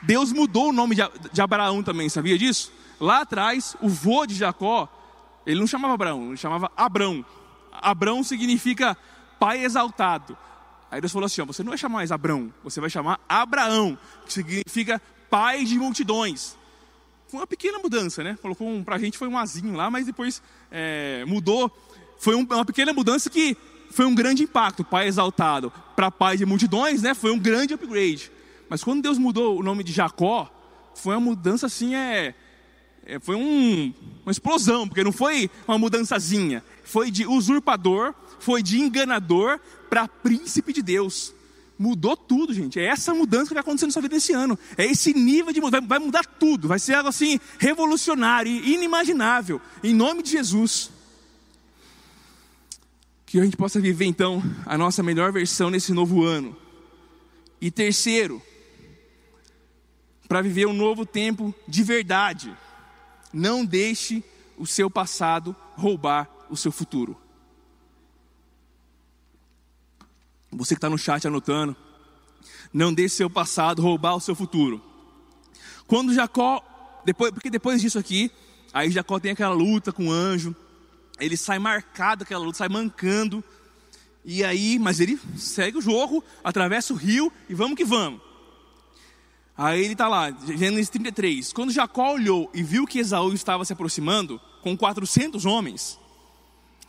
Deus 0.02 0.32
mudou 0.32 0.70
o 0.70 0.74
nome 0.74 0.96
de 1.32 1.42
Abraão 1.42 1.82
também, 1.82 2.08
sabia 2.08 2.38
disso? 2.38 2.72
Lá 3.00 3.22
atrás, 3.22 3.76
o 3.82 3.90
vô 3.90 4.26
de 4.26 4.36
Jacó, 4.36 4.88
ele 5.46 5.60
não 5.60 5.68
chamava 5.68 5.94
Abraão, 5.94 6.28
ele 6.28 6.38
chamava 6.38 6.72
Abrão. 6.76 7.26
Abrão 7.72 8.24
significa 8.24 8.98
pai 9.40 9.64
exaltado. 9.64 10.38
Aí 10.90 11.02
Deus 11.02 11.12
falou 11.12 11.26
assim: 11.26 11.42
ó, 11.42 11.46
você 11.46 11.64
não 11.64 11.70
vai 11.70 11.78
chamar 11.78 11.96
mais 11.98 12.12
Abrão, 12.12 12.54
você 12.64 12.80
vai 12.80 12.90
chamar 12.90 13.20
Abraão, 13.28 13.98
que 14.26 14.34
significa 14.34 15.02
pai 15.30 15.66
de 15.66 15.78
multidões. 15.78 16.58
Foi 17.28 17.40
uma 17.40 17.48
pequena 17.48 17.80
mudança, 17.80 18.24
né? 18.24 18.38
Colocou 18.42 18.68
um, 18.68 18.84
pra 18.84 18.98
gente 18.98 19.18
foi 19.18 19.28
um 19.28 19.38
azinho 19.38 19.76
lá, 19.76 19.90
mas 19.90 20.06
depois 20.06 20.42
é, 20.72 21.26
mudou. 21.26 21.72
Foi 22.18 22.36
um, 22.36 22.42
uma 22.42 22.66
pequena 22.66 22.94
mudança 22.94 23.30
que 23.30 23.58
foi 23.92 24.06
um 24.06 24.16
grande 24.16 24.44
impacto. 24.44 24.84
Pai 24.84 25.08
exaltado 25.08 25.72
para 25.96 26.12
pai 26.12 26.38
de 26.38 26.46
multidões, 26.46 27.02
né? 27.02 27.14
Foi 27.14 27.32
um 27.32 27.40
grande 27.40 27.74
upgrade. 27.74 28.32
Mas 28.70 28.84
quando 28.84 29.02
Deus 29.02 29.18
mudou 29.18 29.60
o 29.60 29.64
nome 29.64 29.84
de 29.84 29.92
Jacó, 29.92 30.50
foi 30.96 31.14
uma 31.16 31.22
mudança 31.22 31.66
assim, 31.66 31.96
é, 31.96 32.28
é 32.28 32.34
foi 33.22 33.36
um, 33.36 33.94
uma 34.24 34.32
explosão, 34.32 34.88
porque 34.88 35.04
não 35.04 35.12
foi 35.12 35.50
uma 35.68 35.78
mudançazinha. 35.78 36.64
Foi 36.84 37.12
de 37.12 37.26
usurpador, 37.26 38.14
foi 38.40 38.64
de 38.64 38.80
enganador 38.80 39.60
para 39.90 40.08
príncipe 40.08 40.74
de 40.74 40.82
Deus. 40.82 41.34
Mudou 41.78 42.16
tudo, 42.16 42.54
gente. 42.54 42.80
É 42.80 42.86
essa 42.86 43.14
mudança 43.14 43.50
que 43.50 43.54
vai 43.54 43.62
acontecer 43.62 43.86
na 43.86 43.92
sua 43.92 44.02
vida 44.02 44.16
esse 44.16 44.34
ano. 44.34 44.58
É 44.78 44.86
esse 44.86 45.14
nível 45.14 45.52
de 45.52 45.60
mudança. 45.60 45.86
Vai 45.86 46.00
mudar 46.00 46.26
tudo. 46.26 46.68
Vai 46.68 46.80
ser 46.80 46.94
algo 46.96 47.10
assim 47.10 47.40
revolucionário, 47.60 48.52
inimaginável. 48.52 49.62
Em 49.84 49.94
nome 49.94 50.24
de 50.24 50.32
Jesus. 50.32 50.90
Que 53.26 53.40
a 53.40 53.44
gente 53.44 53.58
possa 53.58 53.80
viver 53.80 54.06
então 54.06 54.42
a 54.66 54.78
nossa 54.78 55.04
melhor 55.04 55.32
versão 55.32 55.70
nesse 55.70 55.92
novo 55.92 56.24
ano. 56.24 56.56
E 57.60 57.70
terceiro, 57.70 58.42
para 60.28 60.42
viver 60.42 60.66
um 60.66 60.74
novo 60.74 61.06
tempo 61.06 61.54
de 61.68 61.84
verdade, 61.84 62.56
não 63.36 63.66
deixe 63.66 64.24
o 64.58 64.66
seu 64.66 64.90
passado 64.90 65.54
roubar 65.76 66.30
o 66.50 66.56
seu 66.56 66.72
futuro. 66.72 67.18
Você 70.52 70.74
que 70.74 70.78
está 70.78 70.90
no 70.90 70.98
chat 70.98 71.28
anotando, 71.28 71.76
não 72.74 72.94
deixe 72.94 73.16
seu 73.16 73.30
passado 73.30 73.82
roubar 73.82 74.16
o 74.16 74.22
seu 74.22 74.34
futuro. 74.34 74.82
Quando 75.86 76.14
Jacó, 76.14 76.64
depois, 77.04 77.32
porque 77.32 77.50
depois 77.50 77.82
disso 77.82 78.00
aqui, 78.00 78.32
aí 78.72 78.90
Jacó 78.90 79.20
tem 79.20 79.32
aquela 79.32 79.54
luta 79.54 79.92
com 79.92 80.08
o 80.08 80.12
anjo, 80.12 80.56
ele 81.20 81.36
sai 81.36 81.60
marcado 81.60 82.24
aquela 82.24 82.44
luta, 82.44 82.60
sai 82.60 82.70
mancando. 82.70 83.44
E 84.24 84.46
aí, 84.46 84.80
mas 84.80 85.02
ele 85.02 85.20
segue 85.36 85.78
o 85.78 85.82
jogo, 85.82 86.24
atravessa 86.42 86.94
o 86.94 86.96
rio 86.96 87.32
e 87.50 87.54
vamos 87.54 87.76
que 87.76 87.84
vamos. 87.84 88.22
Aí 89.58 89.84
ele 89.84 89.94
está 89.94 90.08
lá, 90.08 90.32
Gênesis 90.32 90.90
33. 90.90 91.54
Quando 91.54 91.72
Jacó 91.72 92.14
olhou 92.14 92.50
e 92.54 92.62
viu 92.62 92.86
que 92.86 93.00
Esaú 93.00 93.34
estava 93.34 93.64
se 93.64 93.74
aproximando 93.74 94.40
com 94.62 94.76
400 94.76 95.46
homens, 95.46 95.98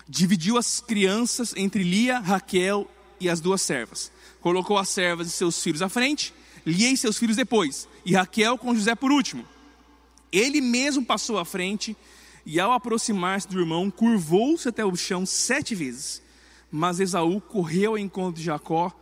Dividiu 0.08 0.56
as 0.56 0.78
crianças 0.78 1.52
entre 1.56 1.82
Lia, 1.82 2.20
Raquel 2.20 2.88
e 3.18 3.28
as 3.28 3.40
duas 3.40 3.60
servas. 3.60 4.12
Colocou 4.40 4.78
as 4.78 4.88
servas 4.88 5.26
e 5.26 5.30
seus 5.30 5.60
filhos 5.60 5.82
à 5.82 5.88
frente, 5.88 6.32
Lia 6.64 6.90
e 6.92 6.96
seus 6.96 7.18
filhos 7.18 7.36
depois, 7.36 7.88
e 8.04 8.14
Raquel 8.14 8.56
com 8.56 8.74
José 8.74 8.94
por 8.94 9.10
último. 9.10 9.44
Ele 10.30 10.60
mesmo 10.60 11.04
passou 11.04 11.38
à 11.38 11.44
frente 11.44 11.96
e, 12.44 12.60
ao 12.60 12.70
aproximar-se 12.70 13.48
do 13.48 13.58
irmão, 13.58 13.90
curvou-se 13.90 14.68
até 14.68 14.84
o 14.84 14.94
chão 14.94 15.26
sete 15.26 15.74
vezes. 15.74 16.22
Mas 16.70 17.00
Esaú 17.00 17.40
correu 17.40 17.92
ao 17.92 17.98
encontro 17.98 18.38
de 18.38 18.46
Jacó 18.46 18.92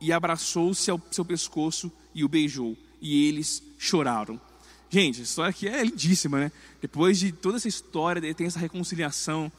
e 0.00 0.12
abraçou-se 0.12 0.90
ao 0.90 1.00
seu 1.12 1.24
pescoço 1.24 1.92
e 2.12 2.24
o 2.24 2.28
beijou. 2.28 2.76
E 3.00 3.28
eles 3.28 3.62
choraram. 3.78 4.40
Gente, 4.88 5.20
a 5.20 5.24
história 5.24 5.50
aqui 5.50 5.68
é 5.68 5.84
lindíssima, 5.84 6.38
né? 6.38 6.52
Depois 6.80 7.18
de 7.18 7.30
toda 7.30 7.56
essa 7.56 7.68
história, 7.68 8.34
tem 8.34 8.46
essa 8.46 8.58
reconciliação. 8.58 9.50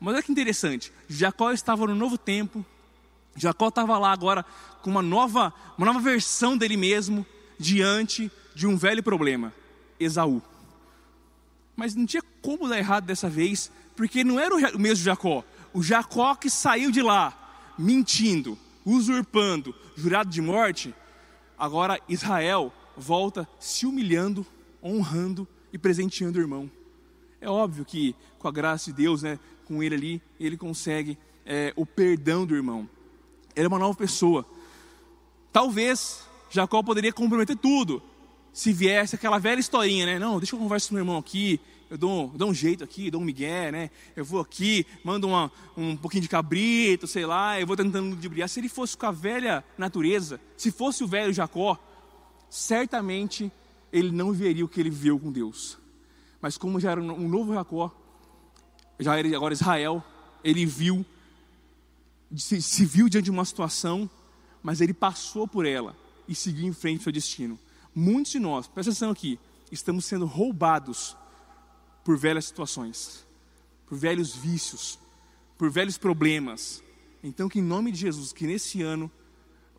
Mas 0.00 0.14
olha 0.14 0.22
que 0.22 0.32
interessante. 0.32 0.92
Jacó 1.08 1.52
estava 1.52 1.86
no 1.86 1.94
novo 1.94 2.16
tempo. 2.16 2.64
Jacó 3.36 3.68
estava 3.68 3.98
lá 3.98 4.12
agora 4.12 4.44
com 4.82 4.90
uma 4.90 5.02
nova, 5.02 5.52
uma 5.76 5.86
nova 5.86 6.00
versão 6.00 6.56
dele 6.56 6.76
mesmo 6.76 7.26
diante 7.58 8.30
de 8.54 8.66
um 8.66 8.76
velho 8.76 9.02
problema: 9.02 9.52
Esaú. 9.98 10.42
Mas 11.76 11.94
não 11.94 12.06
tinha 12.06 12.22
como 12.42 12.68
dar 12.68 12.78
errado 12.78 13.04
dessa 13.04 13.28
vez, 13.28 13.70
porque 13.94 14.24
não 14.24 14.40
era 14.40 14.54
o 14.54 14.78
mesmo 14.78 15.04
Jacó. 15.04 15.44
O 15.72 15.82
Jacó 15.82 16.34
que 16.34 16.48
saiu 16.48 16.90
de 16.90 17.02
lá 17.02 17.36
mentindo, 17.78 18.58
usurpando, 18.84 19.74
jurado 19.96 20.30
de 20.30 20.40
morte. 20.40 20.94
Agora 21.58 22.00
Israel 22.08 22.72
volta 23.00 23.48
se 23.58 23.86
humilhando, 23.86 24.46
honrando 24.82 25.48
e 25.72 25.78
presenteando 25.78 26.38
o 26.38 26.42
irmão. 26.42 26.70
É 27.40 27.48
óbvio 27.48 27.84
que 27.84 28.14
com 28.38 28.46
a 28.46 28.52
graça 28.52 28.90
de 28.90 29.02
Deus, 29.02 29.22
né, 29.22 29.38
com 29.66 29.82
ele 29.82 29.94
ali, 29.94 30.22
ele 30.38 30.56
consegue 30.56 31.18
é, 31.44 31.72
o 31.74 31.86
perdão 31.86 32.44
do 32.44 32.54
irmão. 32.54 32.88
Ele 33.56 33.66
é 33.66 33.68
uma 33.68 33.78
nova 33.78 33.96
pessoa. 33.96 34.44
Talvez 35.52 36.22
Jacó 36.50 36.82
poderia 36.82 37.12
comprometer 37.12 37.56
tudo 37.56 38.02
se 38.52 38.72
viesse 38.72 39.14
aquela 39.14 39.38
velha 39.38 39.60
historinha, 39.60 40.06
né? 40.06 40.18
Não, 40.18 40.38
deixa 40.38 40.54
eu 40.54 40.58
conversar 40.58 40.88
com 40.88 40.94
meu 40.94 41.02
irmão 41.02 41.16
aqui, 41.16 41.60
eu 41.88 41.98
dou, 41.98 42.28
dou 42.34 42.50
um 42.50 42.54
jeito 42.54 42.84
aqui, 42.84 43.10
dou 43.10 43.20
um 43.20 43.24
migué, 43.24 43.72
né? 43.72 43.90
Eu 44.14 44.24
vou 44.24 44.40
aqui, 44.40 44.86
mando 45.02 45.26
uma, 45.26 45.50
um 45.76 45.96
pouquinho 45.96 46.22
de 46.22 46.28
cabrito, 46.28 47.06
sei 47.06 47.26
lá, 47.26 47.60
eu 47.60 47.66
vou 47.66 47.76
tentando 47.76 48.10
ludibriar. 48.10 48.48
Se 48.48 48.60
ele 48.60 48.68
fosse 48.68 48.96
com 48.96 49.06
a 49.06 49.10
velha 49.10 49.64
natureza, 49.76 50.40
se 50.56 50.70
fosse 50.70 51.02
o 51.02 51.06
velho 51.06 51.32
Jacó, 51.32 51.78
certamente 52.50 53.50
ele 53.92 54.10
não 54.10 54.32
veria 54.32 54.64
o 54.64 54.68
que 54.68 54.80
ele 54.80 54.90
viveu 54.90 55.18
com 55.18 55.32
Deus. 55.32 55.78
Mas 56.40 56.58
como 56.58 56.80
já 56.80 56.90
era 56.90 57.00
um 57.00 57.28
novo 57.28 57.54
Jacó, 57.54 57.94
já 58.98 59.16
era 59.16 59.36
agora 59.36 59.54
Israel, 59.54 60.04
ele 60.42 60.66
viu, 60.66 61.04
se, 62.36 62.60
se 62.60 62.84
viu 62.84 63.08
diante 63.08 63.26
de 63.26 63.30
uma 63.30 63.44
situação, 63.44 64.08
mas 64.62 64.80
ele 64.80 64.92
passou 64.92 65.46
por 65.46 65.64
ela 65.64 65.96
e 66.28 66.34
seguiu 66.34 66.66
em 66.66 66.72
frente 66.72 66.98
ao 66.98 67.04
seu 67.04 67.12
destino. 67.12 67.58
Muitos 67.94 68.32
de 68.32 68.38
nós, 68.38 68.66
presta 68.66 68.90
atenção 68.90 69.10
aqui, 69.10 69.38
estamos 69.70 70.04
sendo 70.04 70.26
roubados 70.26 71.16
por 72.04 72.16
velhas 72.16 72.46
situações, 72.46 73.26
por 73.86 73.96
velhos 73.96 74.34
vícios, 74.34 74.98
por 75.58 75.70
velhos 75.70 75.98
problemas. 75.98 76.82
Então, 77.22 77.48
que 77.48 77.58
em 77.58 77.62
nome 77.62 77.92
de 77.92 77.98
Jesus, 77.98 78.32
que 78.32 78.46
nesse 78.46 78.82
ano 78.82 79.10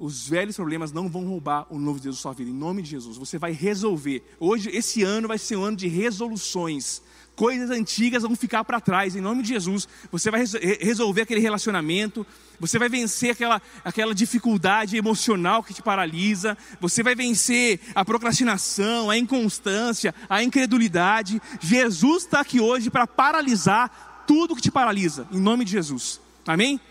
os 0.01 0.27
velhos 0.27 0.55
problemas 0.55 0.91
não 0.91 1.07
vão 1.07 1.27
roubar 1.27 1.67
o 1.69 1.77
novo 1.77 1.99
Deus 1.99 2.15
da 2.15 2.21
sua 2.23 2.33
vida. 2.33 2.49
Em 2.49 2.53
nome 2.53 2.81
de 2.81 2.89
Jesus, 2.89 3.17
você 3.17 3.37
vai 3.37 3.51
resolver. 3.51 4.23
Hoje, 4.39 4.71
esse 4.73 5.03
ano 5.03 5.27
vai 5.27 5.37
ser 5.37 5.57
um 5.57 5.63
ano 5.63 5.77
de 5.77 5.87
resoluções. 5.87 7.03
Coisas 7.35 7.69
antigas 7.69 8.23
vão 8.23 8.35
ficar 8.35 8.63
para 8.63 8.81
trás. 8.81 9.15
Em 9.15 9.21
nome 9.21 9.43
de 9.43 9.49
Jesus, 9.49 9.87
você 10.11 10.31
vai 10.31 10.43
resolver 10.79 11.21
aquele 11.21 11.39
relacionamento. 11.39 12.25
Você 12.59 12.79
vai 12.79 12.89
vencer 12.89 13.29
aquela, 13.29 13.61
aquela 13.85 14.15
dificuldade 14.15 14.97
emocional 14.97 15.61
que 15.61 15.73
te 15.73 15.83
paralisa. 15.83 16.57
Você 16.79 17.03
vai 17.03 17.13
vencer 17.13 17.79
a 17.93 18.03
procrastinação, 18.03 19.07
a 19.07 19.17
inconstância, 19.19 20.15
a 20.27 20.41
incredulidade. 20.41 21.39
Jesus 21.59 22.23
está 22.23 22.39
aqui 22.39 22.59
hoje 22.59 22.89
para 22.89 23.05
paralisar 23.05 24.23
tudo 24.25 24.55
que 24.55 24.63
te 24.63 24.71
paralisa. 24.71 25.27
Em 25.31 25.39
nome 25.39 25.63
de 25.63 25.71
Jesus. 25.71 26.19
Amém? 26.47 26.81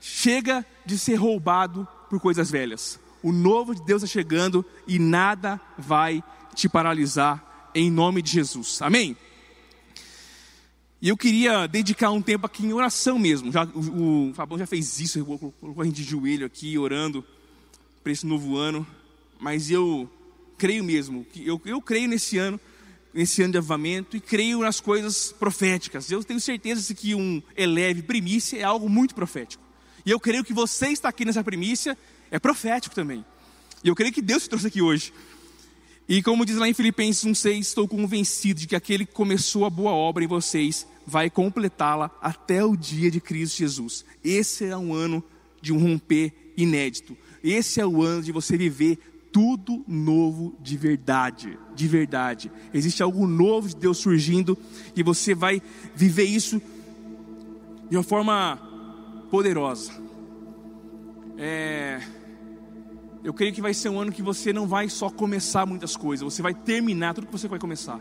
Chega 0.00 0.64
de 0.84 0.98
ser 0.98 1.16
roubado 1.16 1.86
por 2.08 2.20
coisas 2.20 2.50
velhas. 2.50 2.98
O 3.22 3.32
novo 3.32 3.74
de 3.74 3.82
Deus 3.84 4.02
está 4.02 4.12
chegando 4.12 4.64
e 4.86 4.98
nada 4.98 5.60
vai 5.76 6.22
te 6.54 6.68
paralisar 6.68 7.70
em 7.74 7.90
nome 7.90 8.22
de 8.22 8.30
Jesus. 8.30 8.80
Amém? 8.80 9.16
E 11.00 11.08
eu 11.08 11.16
queria 11.16 11.66
dedicar 11.66 12.10
um 12.10 12.22
tempo 12.22 12.46
aqui 12.46 12.64
em 12.64 12.72
oração 12.72 13.18
mesmo. 13.18 13.52
Já, 13.52 13.64
o, 13.64 14.30
o 14.30 14.34
Fabão 14.34 14.58
já 14.58 14.66
fez 14.66 14.98
isso, 14.98 15.24
colocou 15.24 15.82
a 15.82 15.84
gente 15.84 15.96
de 15.96 16.04
joelho 16.04 16.46
aqui, 16.46 16.78
orando 16.78 17.24
para 18.02 18.12
esse 18.12 18.26
novo 18.26 18.56
ano. 18.56 18.86
Mas 19.38 19.70
eu 19.70 20.10
creio 20.56 20.82
mesmo, 20.82 21.26
eu, 21.36 21.60
eu 21.66 21.82
creio 21.82 22.08
nesse 22.08 22.38
ano, 22.38 22.58
nesse 23.12 23.42
ano 23.42 23.52
de 23.52 23.58
avivamento, 23.58 24.16
e 24.16 24.20
creio 24.20 24.60
nas 24.60 24.80
coisas 24.80 25.32
proféticas. 25.32 26.10
Eu 26.10 26.24
tenho 26.24 26.40
certeza 26.40 26.94
que 26.94 27.14
um 27.14 27.42
eleve 27.54 28.02
primícia 28.02 28.58
é 28.58 28.62
algo 28.62 28.88
muito 28.88 29.14
profético. 29.14 29.65
E 30.06 30.10
eu 30.12 30.20
creio 30.20 30.44
que 30.44 30.52
você 30.52 30.86
está 30.90 31.08
aqui 31.08 31.24
nessa 31.24 31.42
primícia, 31.42 31.98
é 32.30 32.38
profético 32.38 32.94
também. 32.94 33.24
E 33.82 33.88
eu 33.88 33.94
creio 33.96 34.12
que 34.12 34.22
Deus 34.22 34.44
te 34.44 34.48
trouxe 34.48 34.68
aqui 34.68 34.80
hoje. 34.80 35.12
E 36.08 36.22
como 36.22 36.46
diz 36.46 36.56
lá 36.56 36.68
em 36.68 36.74
Filipenses 36.74 37.24
1,6, 37.24 37.58
estou 37.58 37.88
convencido 37.88 38.60
de 38.60 38.68
que 38.68 38.76
aquele 38.76 39.04
que 39.04 39.12
começou 39.12 39.64
a 39.64 39.70
boa 39.70 39.90
obra 39.90 40.22
em 40.22 40.28
vocês 40.28 40.86
vai 41.04 41.28
completá-la 41.28 42.16
até 42.22 42.64
o 42.64 42.76
dia 42.76 43.10
de 43.10 43.20
Cristo 43.20 43.58
Jesus. 43.58 44.04
Esse 44.22 44.66
é 44.66 44.76
um 44.76 44.94
ano 44.94 45.22
de 45.60 45.72
um 45.72 45.78
romper 45.78 46.32
inédito. 46.56 47.16
Esse 47.42 47.80
é 47.80 47.86
o 47.86 48.00
ano 48.00 48.22
de 48.22 48.30
você 48.30 48.56
viver 48.56 48.98
tudo 49.32 49.84
novo 49.88 50.54
de 50.60 50.76
verdade, 50.76 51.58
de 51.74 51.88
verdade. 51.88 52.50
Existe 52.72 53.02
algo 53.02 53.26
novo 53.26 53.68
de 53.68 53.76
Deus 53.76 53.98
surgindo 53.98 54.56
e 54.94 55.02
você 55.02 55.34
vai 55.34 55.60
viver 55.96 56.24
isso 56.24 56.62
de 57.90 57.96
uma 57.96 58.04
forma 58.04 58.75
poderosa. 59.30 59.92
É, 61.38 62.00
eu 63.22 63.34
creio 63.34 63.52
que 63.52 63.60
vai 63.60 63.74
ser 63.74 63.88
um 63.88 63.98
ano 63.98 64.12
que 64.12 64.22
você 64.22 64.52
não 64.52 64.66
vai 64.66 64.88
só 64.88 65.10
começar 65.10 65.66
muitas 65.66 65.96
coisas, 65.96 66.24
você 66.24 66.42
vai 66.42 66.54
terminar 66.54 67.14
tudo 67.14 67.26
que 67.26 67.32
você 67.32 67.48
vai 67.48 67.58
começar. 67.58 68.00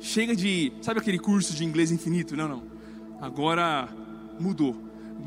Chega 0.00 0.34
de, 0.34 0.72
sabe 0.80 1.00
aquele 1.00 1.18
curso 1.18 1.54
de 1.54 1.64
inglês 1.64 1.90
infinito? 1.90 2.36
Não, 2.36 2.48
não. 2.48 2.62
Agora 3.20 3.88
mudou. 4.40 4.76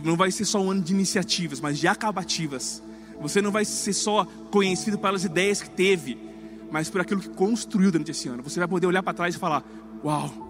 Não 0.04 0.15
vai 0.15 0.30
ser 0.32 0.45
só 0.45 0.60
um 0.62 0.71
ano 0.71 0.82
de 0.82 0.93
iniciativas, 0.93 1.60
mas 1.60 1.80
de 1.80 1.88
acabativas. 1.88 2.84
Você 3.21 3.41
não 3.41 3.52
vai 3.52 3.65
ser 3.65 3.93
só 3.93 4.26
conhecido 4.52 4.97
pelas 4.97 5.23
ideias 5.23 5.62
que 5.62 5.69
teve, 5.69 6.17
mas 6.69 6.89
por 6.89 7.02
aquilo 7.02 7.21
que 7.21 7.30
construiu 7.30 7.91
durante 7.91 8.12
esse 8.12 8.28
ano. 8.28 8.43
Você 8.43 8.60
vai 8.60 8.67
poder 8.67 8.86
olhar 8.86 9.02
para 9.02 9.13
trás 9.13 9.36
e 9.36 9.39
falar: 9.39 9.63
Uau, 10.04 10.46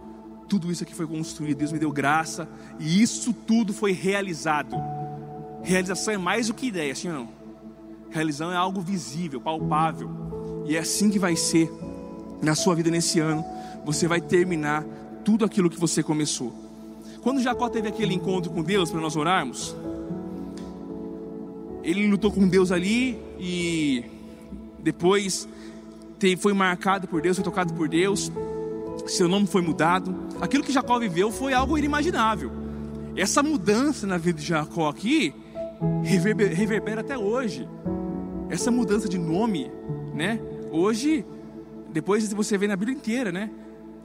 tudo 0.47 0.71
isso 0.71 0.83
aqui 0.83 0.95
foi 0.95 1.05
construído, 1.05 1.57
Deus 1.57 1.71
me 1.71 1.79
deu 1.79 1.91
graça 1.91 2.47
e 2.79 3.01
isso 3.01 3.33
tudo 3.33 3.73
foi 3.73 3.91
realizado. 3.91 4.75
Realização 5.61 6.13
é 6.13 6.17
mais 6.17 6.47
do 6.47 6.53
que 6.53 6.67
ideia, 6.67 6.93
assim 6.93 7.09
não? 7.09 7.29
Realização 8.09 8.51
é 8.51 8.55
algo 8.55 8.79
visível, 8.79 9.41
palpável. 9.41 10.09
E 10.65 10.75
é 10.75 10.79
assim 10.79 11.09
que 11.09 11.19
vai 11.19 11.35
ser 11.35 11.71
na 12.41 12.55
sua 12.55 12.75
vida 12.75 12.89
nesse 12.89 13.19
ano. 13.19 13.43
Você 13.85 14.07
vai 14.07 14.21
terminar 14.21 14.83
tudo 15.25 15.43
aquilo 15.43 15.69
que 15.69 15.79
você 15.79 16.01
começou. 16.01 16.53
Quando 17.21 17.41
Jacó 17.41 17.67
teve 17.67 17.87
aquele 17.89 18.13
encontro 18.13 18.49
com 18.51 18.63
Deus 18.63 18.89
para 18.89 19.01
nós 19.01 19.15
orarmos, 19.15 19.75
ele 21.83 22.07
lutou 22.07 22.31
com 22.31 22.47
Deus 22.47 22.71
ali 22.71 23.19
e 23.39 24.05
depois 24.79 25.47
foi 26.39 26.53
marcado 26.53 27.07
por 27.07 27.21
Deus, 27.21 27.35
foi 27.37 27.43
tocado 27.43 27.73
por 27.73 27.87
Deus 27.87 28.31
seu 29.05 29.27
nome 29.27 29.47
foi 29.47 29.61
mudado. 29.61 30.15
Aquilo 30.41 30.63
que 30.63 30.71
Jacó 30.71 30.97
viveu 30.99 31.31
foi 31.31 31.53
algo 31.53 31.77
inimaginável. 31.77 32.51
Essa 33.15 33.41
mudança 33.41 34.05
na 34.05 34.17
vida 34.17 34.39
de 34.39 34.45
Jacó 34.45 34.89
aqui 34.89 35.33
reverbera, 36.03 36.53
reverbera 36.53 37.01
até 37.01 37.17
hoje. 37.17 37.67
Essa 38.49 38.71
mudança 38.71 39.07
de 39.09 39.17
nome, 39.17 39.71
né? 40.13 40.39
Hoje, 40.71 41.25
depois 41.91 42.31
você 42.31 42.57
vê 42.57 42.67
na 42.67 42.75
Bíblia 42.75 42.97
inteira, 42.97 43.31
né? 43.31 43.49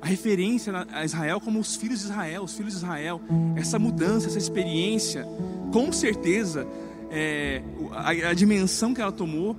A 0.00 0.06
referência 0.06 0.72
a 0.92 1.04
Israel 1.04 1.40
como 1.40 1.60
os 1.60 1.76
filhos 1.76 2.00
de 2.00 2.06
Israel, 2.06 2.42
os 2.42 2.54
filhos 2.54 2.72
de 2.72 2.78
Israel. 2.78 3.20
Essa 3.54 3.78
mudança, 3.78 4.26
essa 4.26 4.38
experiência, 4.38 5.26
com 5.72 5.92
certeza, 5.92 6.66
é, 7.10 7.62
a, 7.92 8.30
a 8.30 8.34
dimensão 8.34 8.94
que 8.94 9.00
ela 9.00 9.12
tomou 9.12 9.56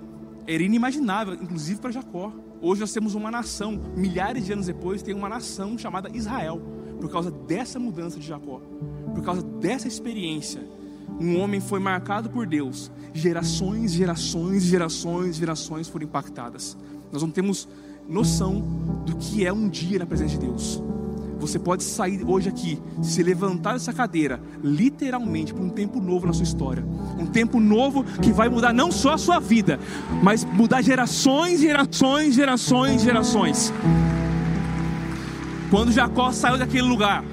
era 0.47 0.61
inimaginável, 0.61 1.35
inclusive 1.35 1.79
para 1.79 1.91
Jacó. 1.91 2.33
Hoje 2.65 2.79
nós 2.79 2.93
temos 2.93 3.13
uma 3.13 3.29
nação, 3.29 3.77
milhares 3.93 4.45
de 4.45 4.53
anos 4.53 4.67
depois, 4.67 5.03
tem 5.03 5.13
uma 5.13 5.27
nação 5.27 5.77
chamada 5.77 6.09
Israel, 6.15 6.61
por 6.97 7.11
causa 7.11 7.29
dessa 7.29 7.77
mudança 7.77 8.17
de 8.17 8.25
Jacó, 8.25 8.61
por 9.13 9.21
causa 9.21 9.43
dessa 9.43 9.85
experiência. 9.85 10.61
Um 11.19 11.41
homem 11.41 11.59
foi 11.59 11.81
marcado 11.81 12.29
por 12.29 12.47
Deus, 12.47 12.89
gerações, 13.13 13.91
gerações, 13.91 14.63
gerações, 14.63 15.35
gerações 15.35 15.89
foram 15.89 16.05
impactadas. 16.05 16.77
Nós 17.11 17.21
não 17.21 17.29
temos 17.29 17.67
noção 18.07 18.61
do 19.05 19.17
que 19.17 19.45
é 19.45 19.51
um 19.51 19.67
dia 19.67 19.99
na 19.99 20.05
presença 20.05 20.31
de 20.31 20.45
Deus. 20.47 20.81
Você 21.45 21.59
pode 21.59 21.83
sair 21.83 22.23
hoje 22.25 22.47
aqui, 22.47 22.79
se 23.01 23.21
levantar 23.21 23.73
dessa 23.73 23.91
cadeira, 23.91 24.41
literalmente, 24.63 25.53
para 25.53 25.63
um 25.63 25.69
tempo 25.69 25.99
novo 25.99 26.25
na 26.25 26.33
sua 26.33 26.43
história. 26.43 26.83
Um 27.19 27.25
tempo 27.25 27.59
novo 27.59 28.03
que 28.21 28.31
vai 28.31 28.47
mudar 28.47 28.73
não 28.73 28.91
só 28.91 29.13
a 29.13 29.17
sua 29.17 29.39
vida, 29.39 29.79
mas 30.21 30.45
mudar 30.45 30.81
gerações, 30.81 31.59
gerações, 31.59 32.33
gerações, 32.33 33.01
gerações. 33.01 33.73
Quando 35.69 35.91
Jacó 35.91 36.31
saiu 36.31 36.57
daquele 36.57 36.87
lugar, 36.87 37.23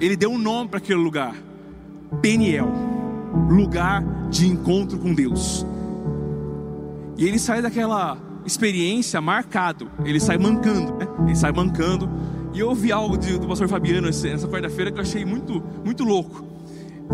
ele 0.00 0.16
deu 0.16 0.30
um 0.30 0.38
nome 0.38 0.68
para 0.68 0.78
aquele 0.78 1.00
lugar: 1.00 1.34
Peniel 2.20 2.68
lugar 3.48 4.02
de 4.30 4.46
encontro 4.46 4.98
com 4.98 5.14
Deus. 5.14 5.66
E 7.16 7.24
ele 7.26 7.38
sai 7.38 7.62
daquela 7.62 8.18
experiência 8.44 9.20
marcado, 9.20 9.90
ele 10.04 10.20
sai 10.20 10.38
mancando, 10.38 10.94
né? 10.96 11.08
Ele 11.24 11.36
sai 11.36 11.52
mancando 11.52 12.08
e 12.56 12.60
eu 12.60 12.70
ouvi 12.70 12.90
algo 12.90 13.18
do 13.18 13.46
pastor 13.46 13.68
Fabiano 13.68 14.06
nessa 14.08 14.48
quarta-feira 14.48 14.90
que 14.90 14.96
eu 14.96 15.02
achei 15.02 15.26
muito, 15.26 15.62
muito 15.84 16.04
louco. 16.04 16.42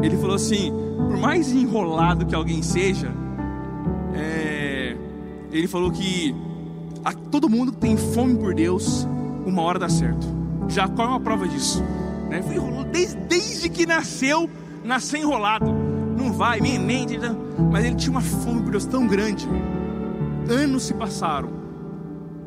Ele 0.00 0.16
falou 0.16 0.36
assim: 0.36 0.72
por 0.96 1.16
mais 1.16 1.50
enrolado 1.50 2.24
que 2.24 2.32
alguém 2.32 2.62
seja, 2.62 3.12
é, 4.14 4.96
ele 5.50 5.66
falou 5.66 5.90
que 5.90 6.32
a, 7.04 7.12
todo 7.12 7.50
mundo 7.50 7.72
tem 7.72 7.96
fome 7.96 8.36
por 8.36 8.54
Deus, 8.54 9.04
uma 9.44 9.62
hora 9.62 9.80
dá 9.80 9.88
certo. 9.88 10.24
Jacó 10.68 11.02
é 11.02 11.08
uma 11.08 11.20
prova 11.20 11.48
disso. 11.48 11.82
Né? 12.30 12.40
Desde, 12.92 13.16
desde 13.16 13.68
que 13.68 13.84
nasceu, 13.84 14.48
nasceu 14.84 15.18
enrolado. 15.18 15.74
Não 16.16 16.32
vai, 16.32 16.60
nem, 16.60 16.78
nem, 16.78 17.04
mas 17.68 17.84
ele 17.84 17.96
tinha 17.96 18.12
uma 18.12 18.20
fome 18.20 18.62
por 18.62 18.70
Deus 18.70 18.84
tão 18.84 19.08
grande. 19.08 19.48
Anos 20.48 20.84
se 20.84 20.94
passaram, 20.94 21.50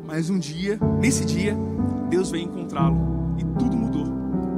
mas 0.06 0.30
um 0.30 0.38
dia, 0.38 0.78
nesse 0.98 1.26
dia, 1.26 1.54
Deus 2.08 2.30
veio 2.30 2.44
encontrá-lo 2.44 3.34
e 3.38 3.44
tudo 3.58 3.76
mudou, 3.76 4.06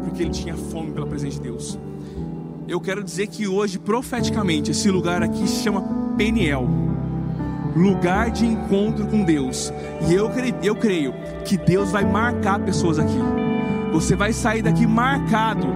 porque 0.04 0.22
ele 0.22 0.30
tinha 0.30 0.56
fome 0.56 0.90
pela 0.90 1.06
presença 1.06 1.36
de 1.36 1.42
Deus. 1.42 1.78
Eu 2.66 2.80
quero 2.80 3.02
dizer 3.02 3.28
que 3.28 3.48
hoje, 3.48 3.78
profeticamente, 3.78 4.70
esse 4.70 4.90
lugar 4.90 5.22
aqui 5.22 5.48
se 5.48 5.62
chama 5.62 5.82
Peniel 6.16 6.68
lugar 7.78 8.30
de 8.30 8.44
encontro 8.44 9.06
com 9.06 9.22
Deus. 9.22 9.72
E 10.08 10.14
eu 10.14 10.28
creio, 10.30 10.54
eu 10.62 10.74
creio 10.74 11.14
que 11.44 11.56
Deus 11.56 11.92
vai 11.92 12.04
marcar 12.04 12.58
pessoas 12.60 12.98
aqui. 12.98 13.18
Você 13.92 14.14
vai 14.14 14.32
sair 14.32 14.62
daqui 14.62 14.86
marcado 14.86 15.66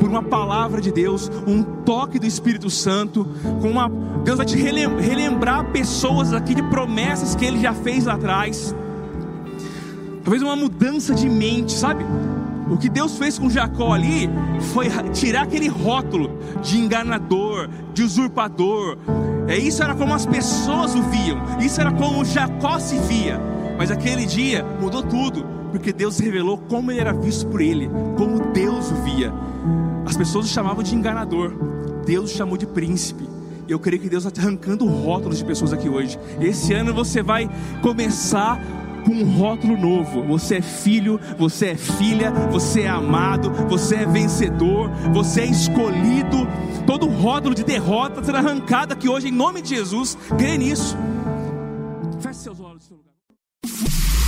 por 0.00 0.08
uma 0.08 0.22
palavra 0.22 0.80
de 0.80 0.90
Deus, 0.90 1.30
um 1.46 1.62
toque 1.62 2.18
do 2.18 2.26
Espírito 2.26 2.70
Santo, 2.70 3.26
com 3.60 3.70
uma 3.70 3.90
Deus 4.24 4.36
vai 4.36 4.46
te 4.46 4.56
relembrar 4.56 5.70
pessoas 5.70 6.32
aqui 6.32 6.54
de 6.54 6.62
promessas 6.64 7.34
que 7.34 7.44
ele 7.44 7.60
já 7.60 7.72
fez 7.72 8.04
lá 8.06 8.14
atrás. 8.14 8.74
Talvez 10.28 10.42
uma 10.42 10.56
mudança 10.56 11.14
de 11.14 11.26
mente, 11.26 11.72
sabe? 11.72 12.04
O 12.70 12.76
que 12.76 12.90
Deus 12.90 13.16
fez 13.16 13.38
com 13.38 13.48
Jacó 13.48 13.94
ali 13.94 14.28
foi 14.74 14.88
tirar 15.14 15.44
aquele 15.44 15.68
rótulo 15.68 16.38
de 16.62 16.76
enganador, 16.76 17.66
de 17.94 18.02
usurpador. 18.02 18.98
É 19.46 19.56
isso 19.56 19.82
era 19.82 19.94
como 19.94 20.12
as 20.12 20.26
pessoas 20.26 20.94
o 20.94 21.02
viam. 21.04 21.38
Isso 21.58 21.80
era 21.80 21.90
como 21.90 22.26
Jacó 22.26 22.78
se 22.78 22.98
via. 22.98 23.40
Mas 23.78 23.90
aquele 23.90 24.26
dia 24.26 24.62
mudou 24.78 25.02
tudo, 25.02 25.46
porque 25.72 25.94
Deus 25.94 26.18
revelou 26.18 26.58
como 26.58 26.90
ele 26.90 27.00
era 27.00 27.14
visto 27.14 27.46
por 27.46 27.62
ele, 27.62 27.88
como 28.18 28.52
Deus 28.52 28.90
o 28.90 28.96
via. 28.96 29.32
As 30.04 30.14
pessoas 30.14 30.44
o 30.44 30.48
chamavam 30.50 30.82
de 30.82 30.94
enganador. 30.94 31.54
Deus 32.04 32.30
o 32.30 32.36
chamou 32.36 32.58
de 32.58 32.66
príncipe. 32.66 33.26
Eu 33.66 33.78
creio 33.78 34.02
que 34.02 34.10
Deus 34.10 34.26
está 34.26 34.42
arrancando 34.42 34.84
rótulos 34.84 35.38
de 35.38 35.44
pessoas 35.46 35.72
aqui 35.72 35.88
hoje. 35.88 36.18
Esse 36.38 36.74
ano 36.74 36.92
você 36.92 37.22
vai 37.22 37.48
começar 37.80 38.60
com 39.08 39.14
um 39.14 39.38
rótulo 39.38 39.74
novo. 39.74 40.22
Você 40.24 40.56
é 40.56 40.60
filho, 40.60 41.18
você 41.38 41.68
é 41.68 41.74
filha, 41.74 42.30
você 42.50 42.82
é 42.82 42.88
amado, 42.88 43.50
você 43.66 43.96
é 43.96 44.06
vencedor, 44.06 44.90
você 45.14 45.40
é 45.40 45.46
escolhido. 45.46 46.46
Todo 46.86 47.08
rótulo 47.08 47.54
de 47.54 47.64
derrota 47.64 48.22
será 48.22 48.40
arrancado 48.40 48.92
aqui 48.92 49.08
hoje 49.08 49.28
em 49.28 49.32
nome 49.32 49.62
de 49.62 49.70
Jesus. 49.70 50.18
Crê 50.36 50.58
nisso. 50.58 50.94
Feche 52.20 52.40
seus 52.40 52.60
olhos. 52.60 52.84
Seu 52.84 52.98
lugar. 52.98 53.14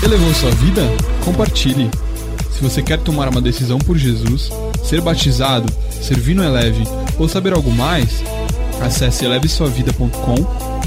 Elevou 0.03 0.33
sua 0.33 0.51
vida? 0.53 0.83
Compartilhe. 1.27 1.91
Se 2.51 2.63
você 2.63 2.83
quer 2.83 2.99
tomar 3.01 3.29
uma 3.29 3.41
decisão 3.43 3.79
por 3.79 3.99
Jesus, 3.99 4.51
ser 4.83 5.03
batizado, 5.03 5.71
servir 5.91 6.35
no 6.35 6.43
Eleve 6.43 6.85
ou 7.19 7.29
saber 7.29 7.53
algo 7.53 7.71
mais, 7.71 8.23
acesse 8.81 9.27
elevesuavida.com 9.27 10.80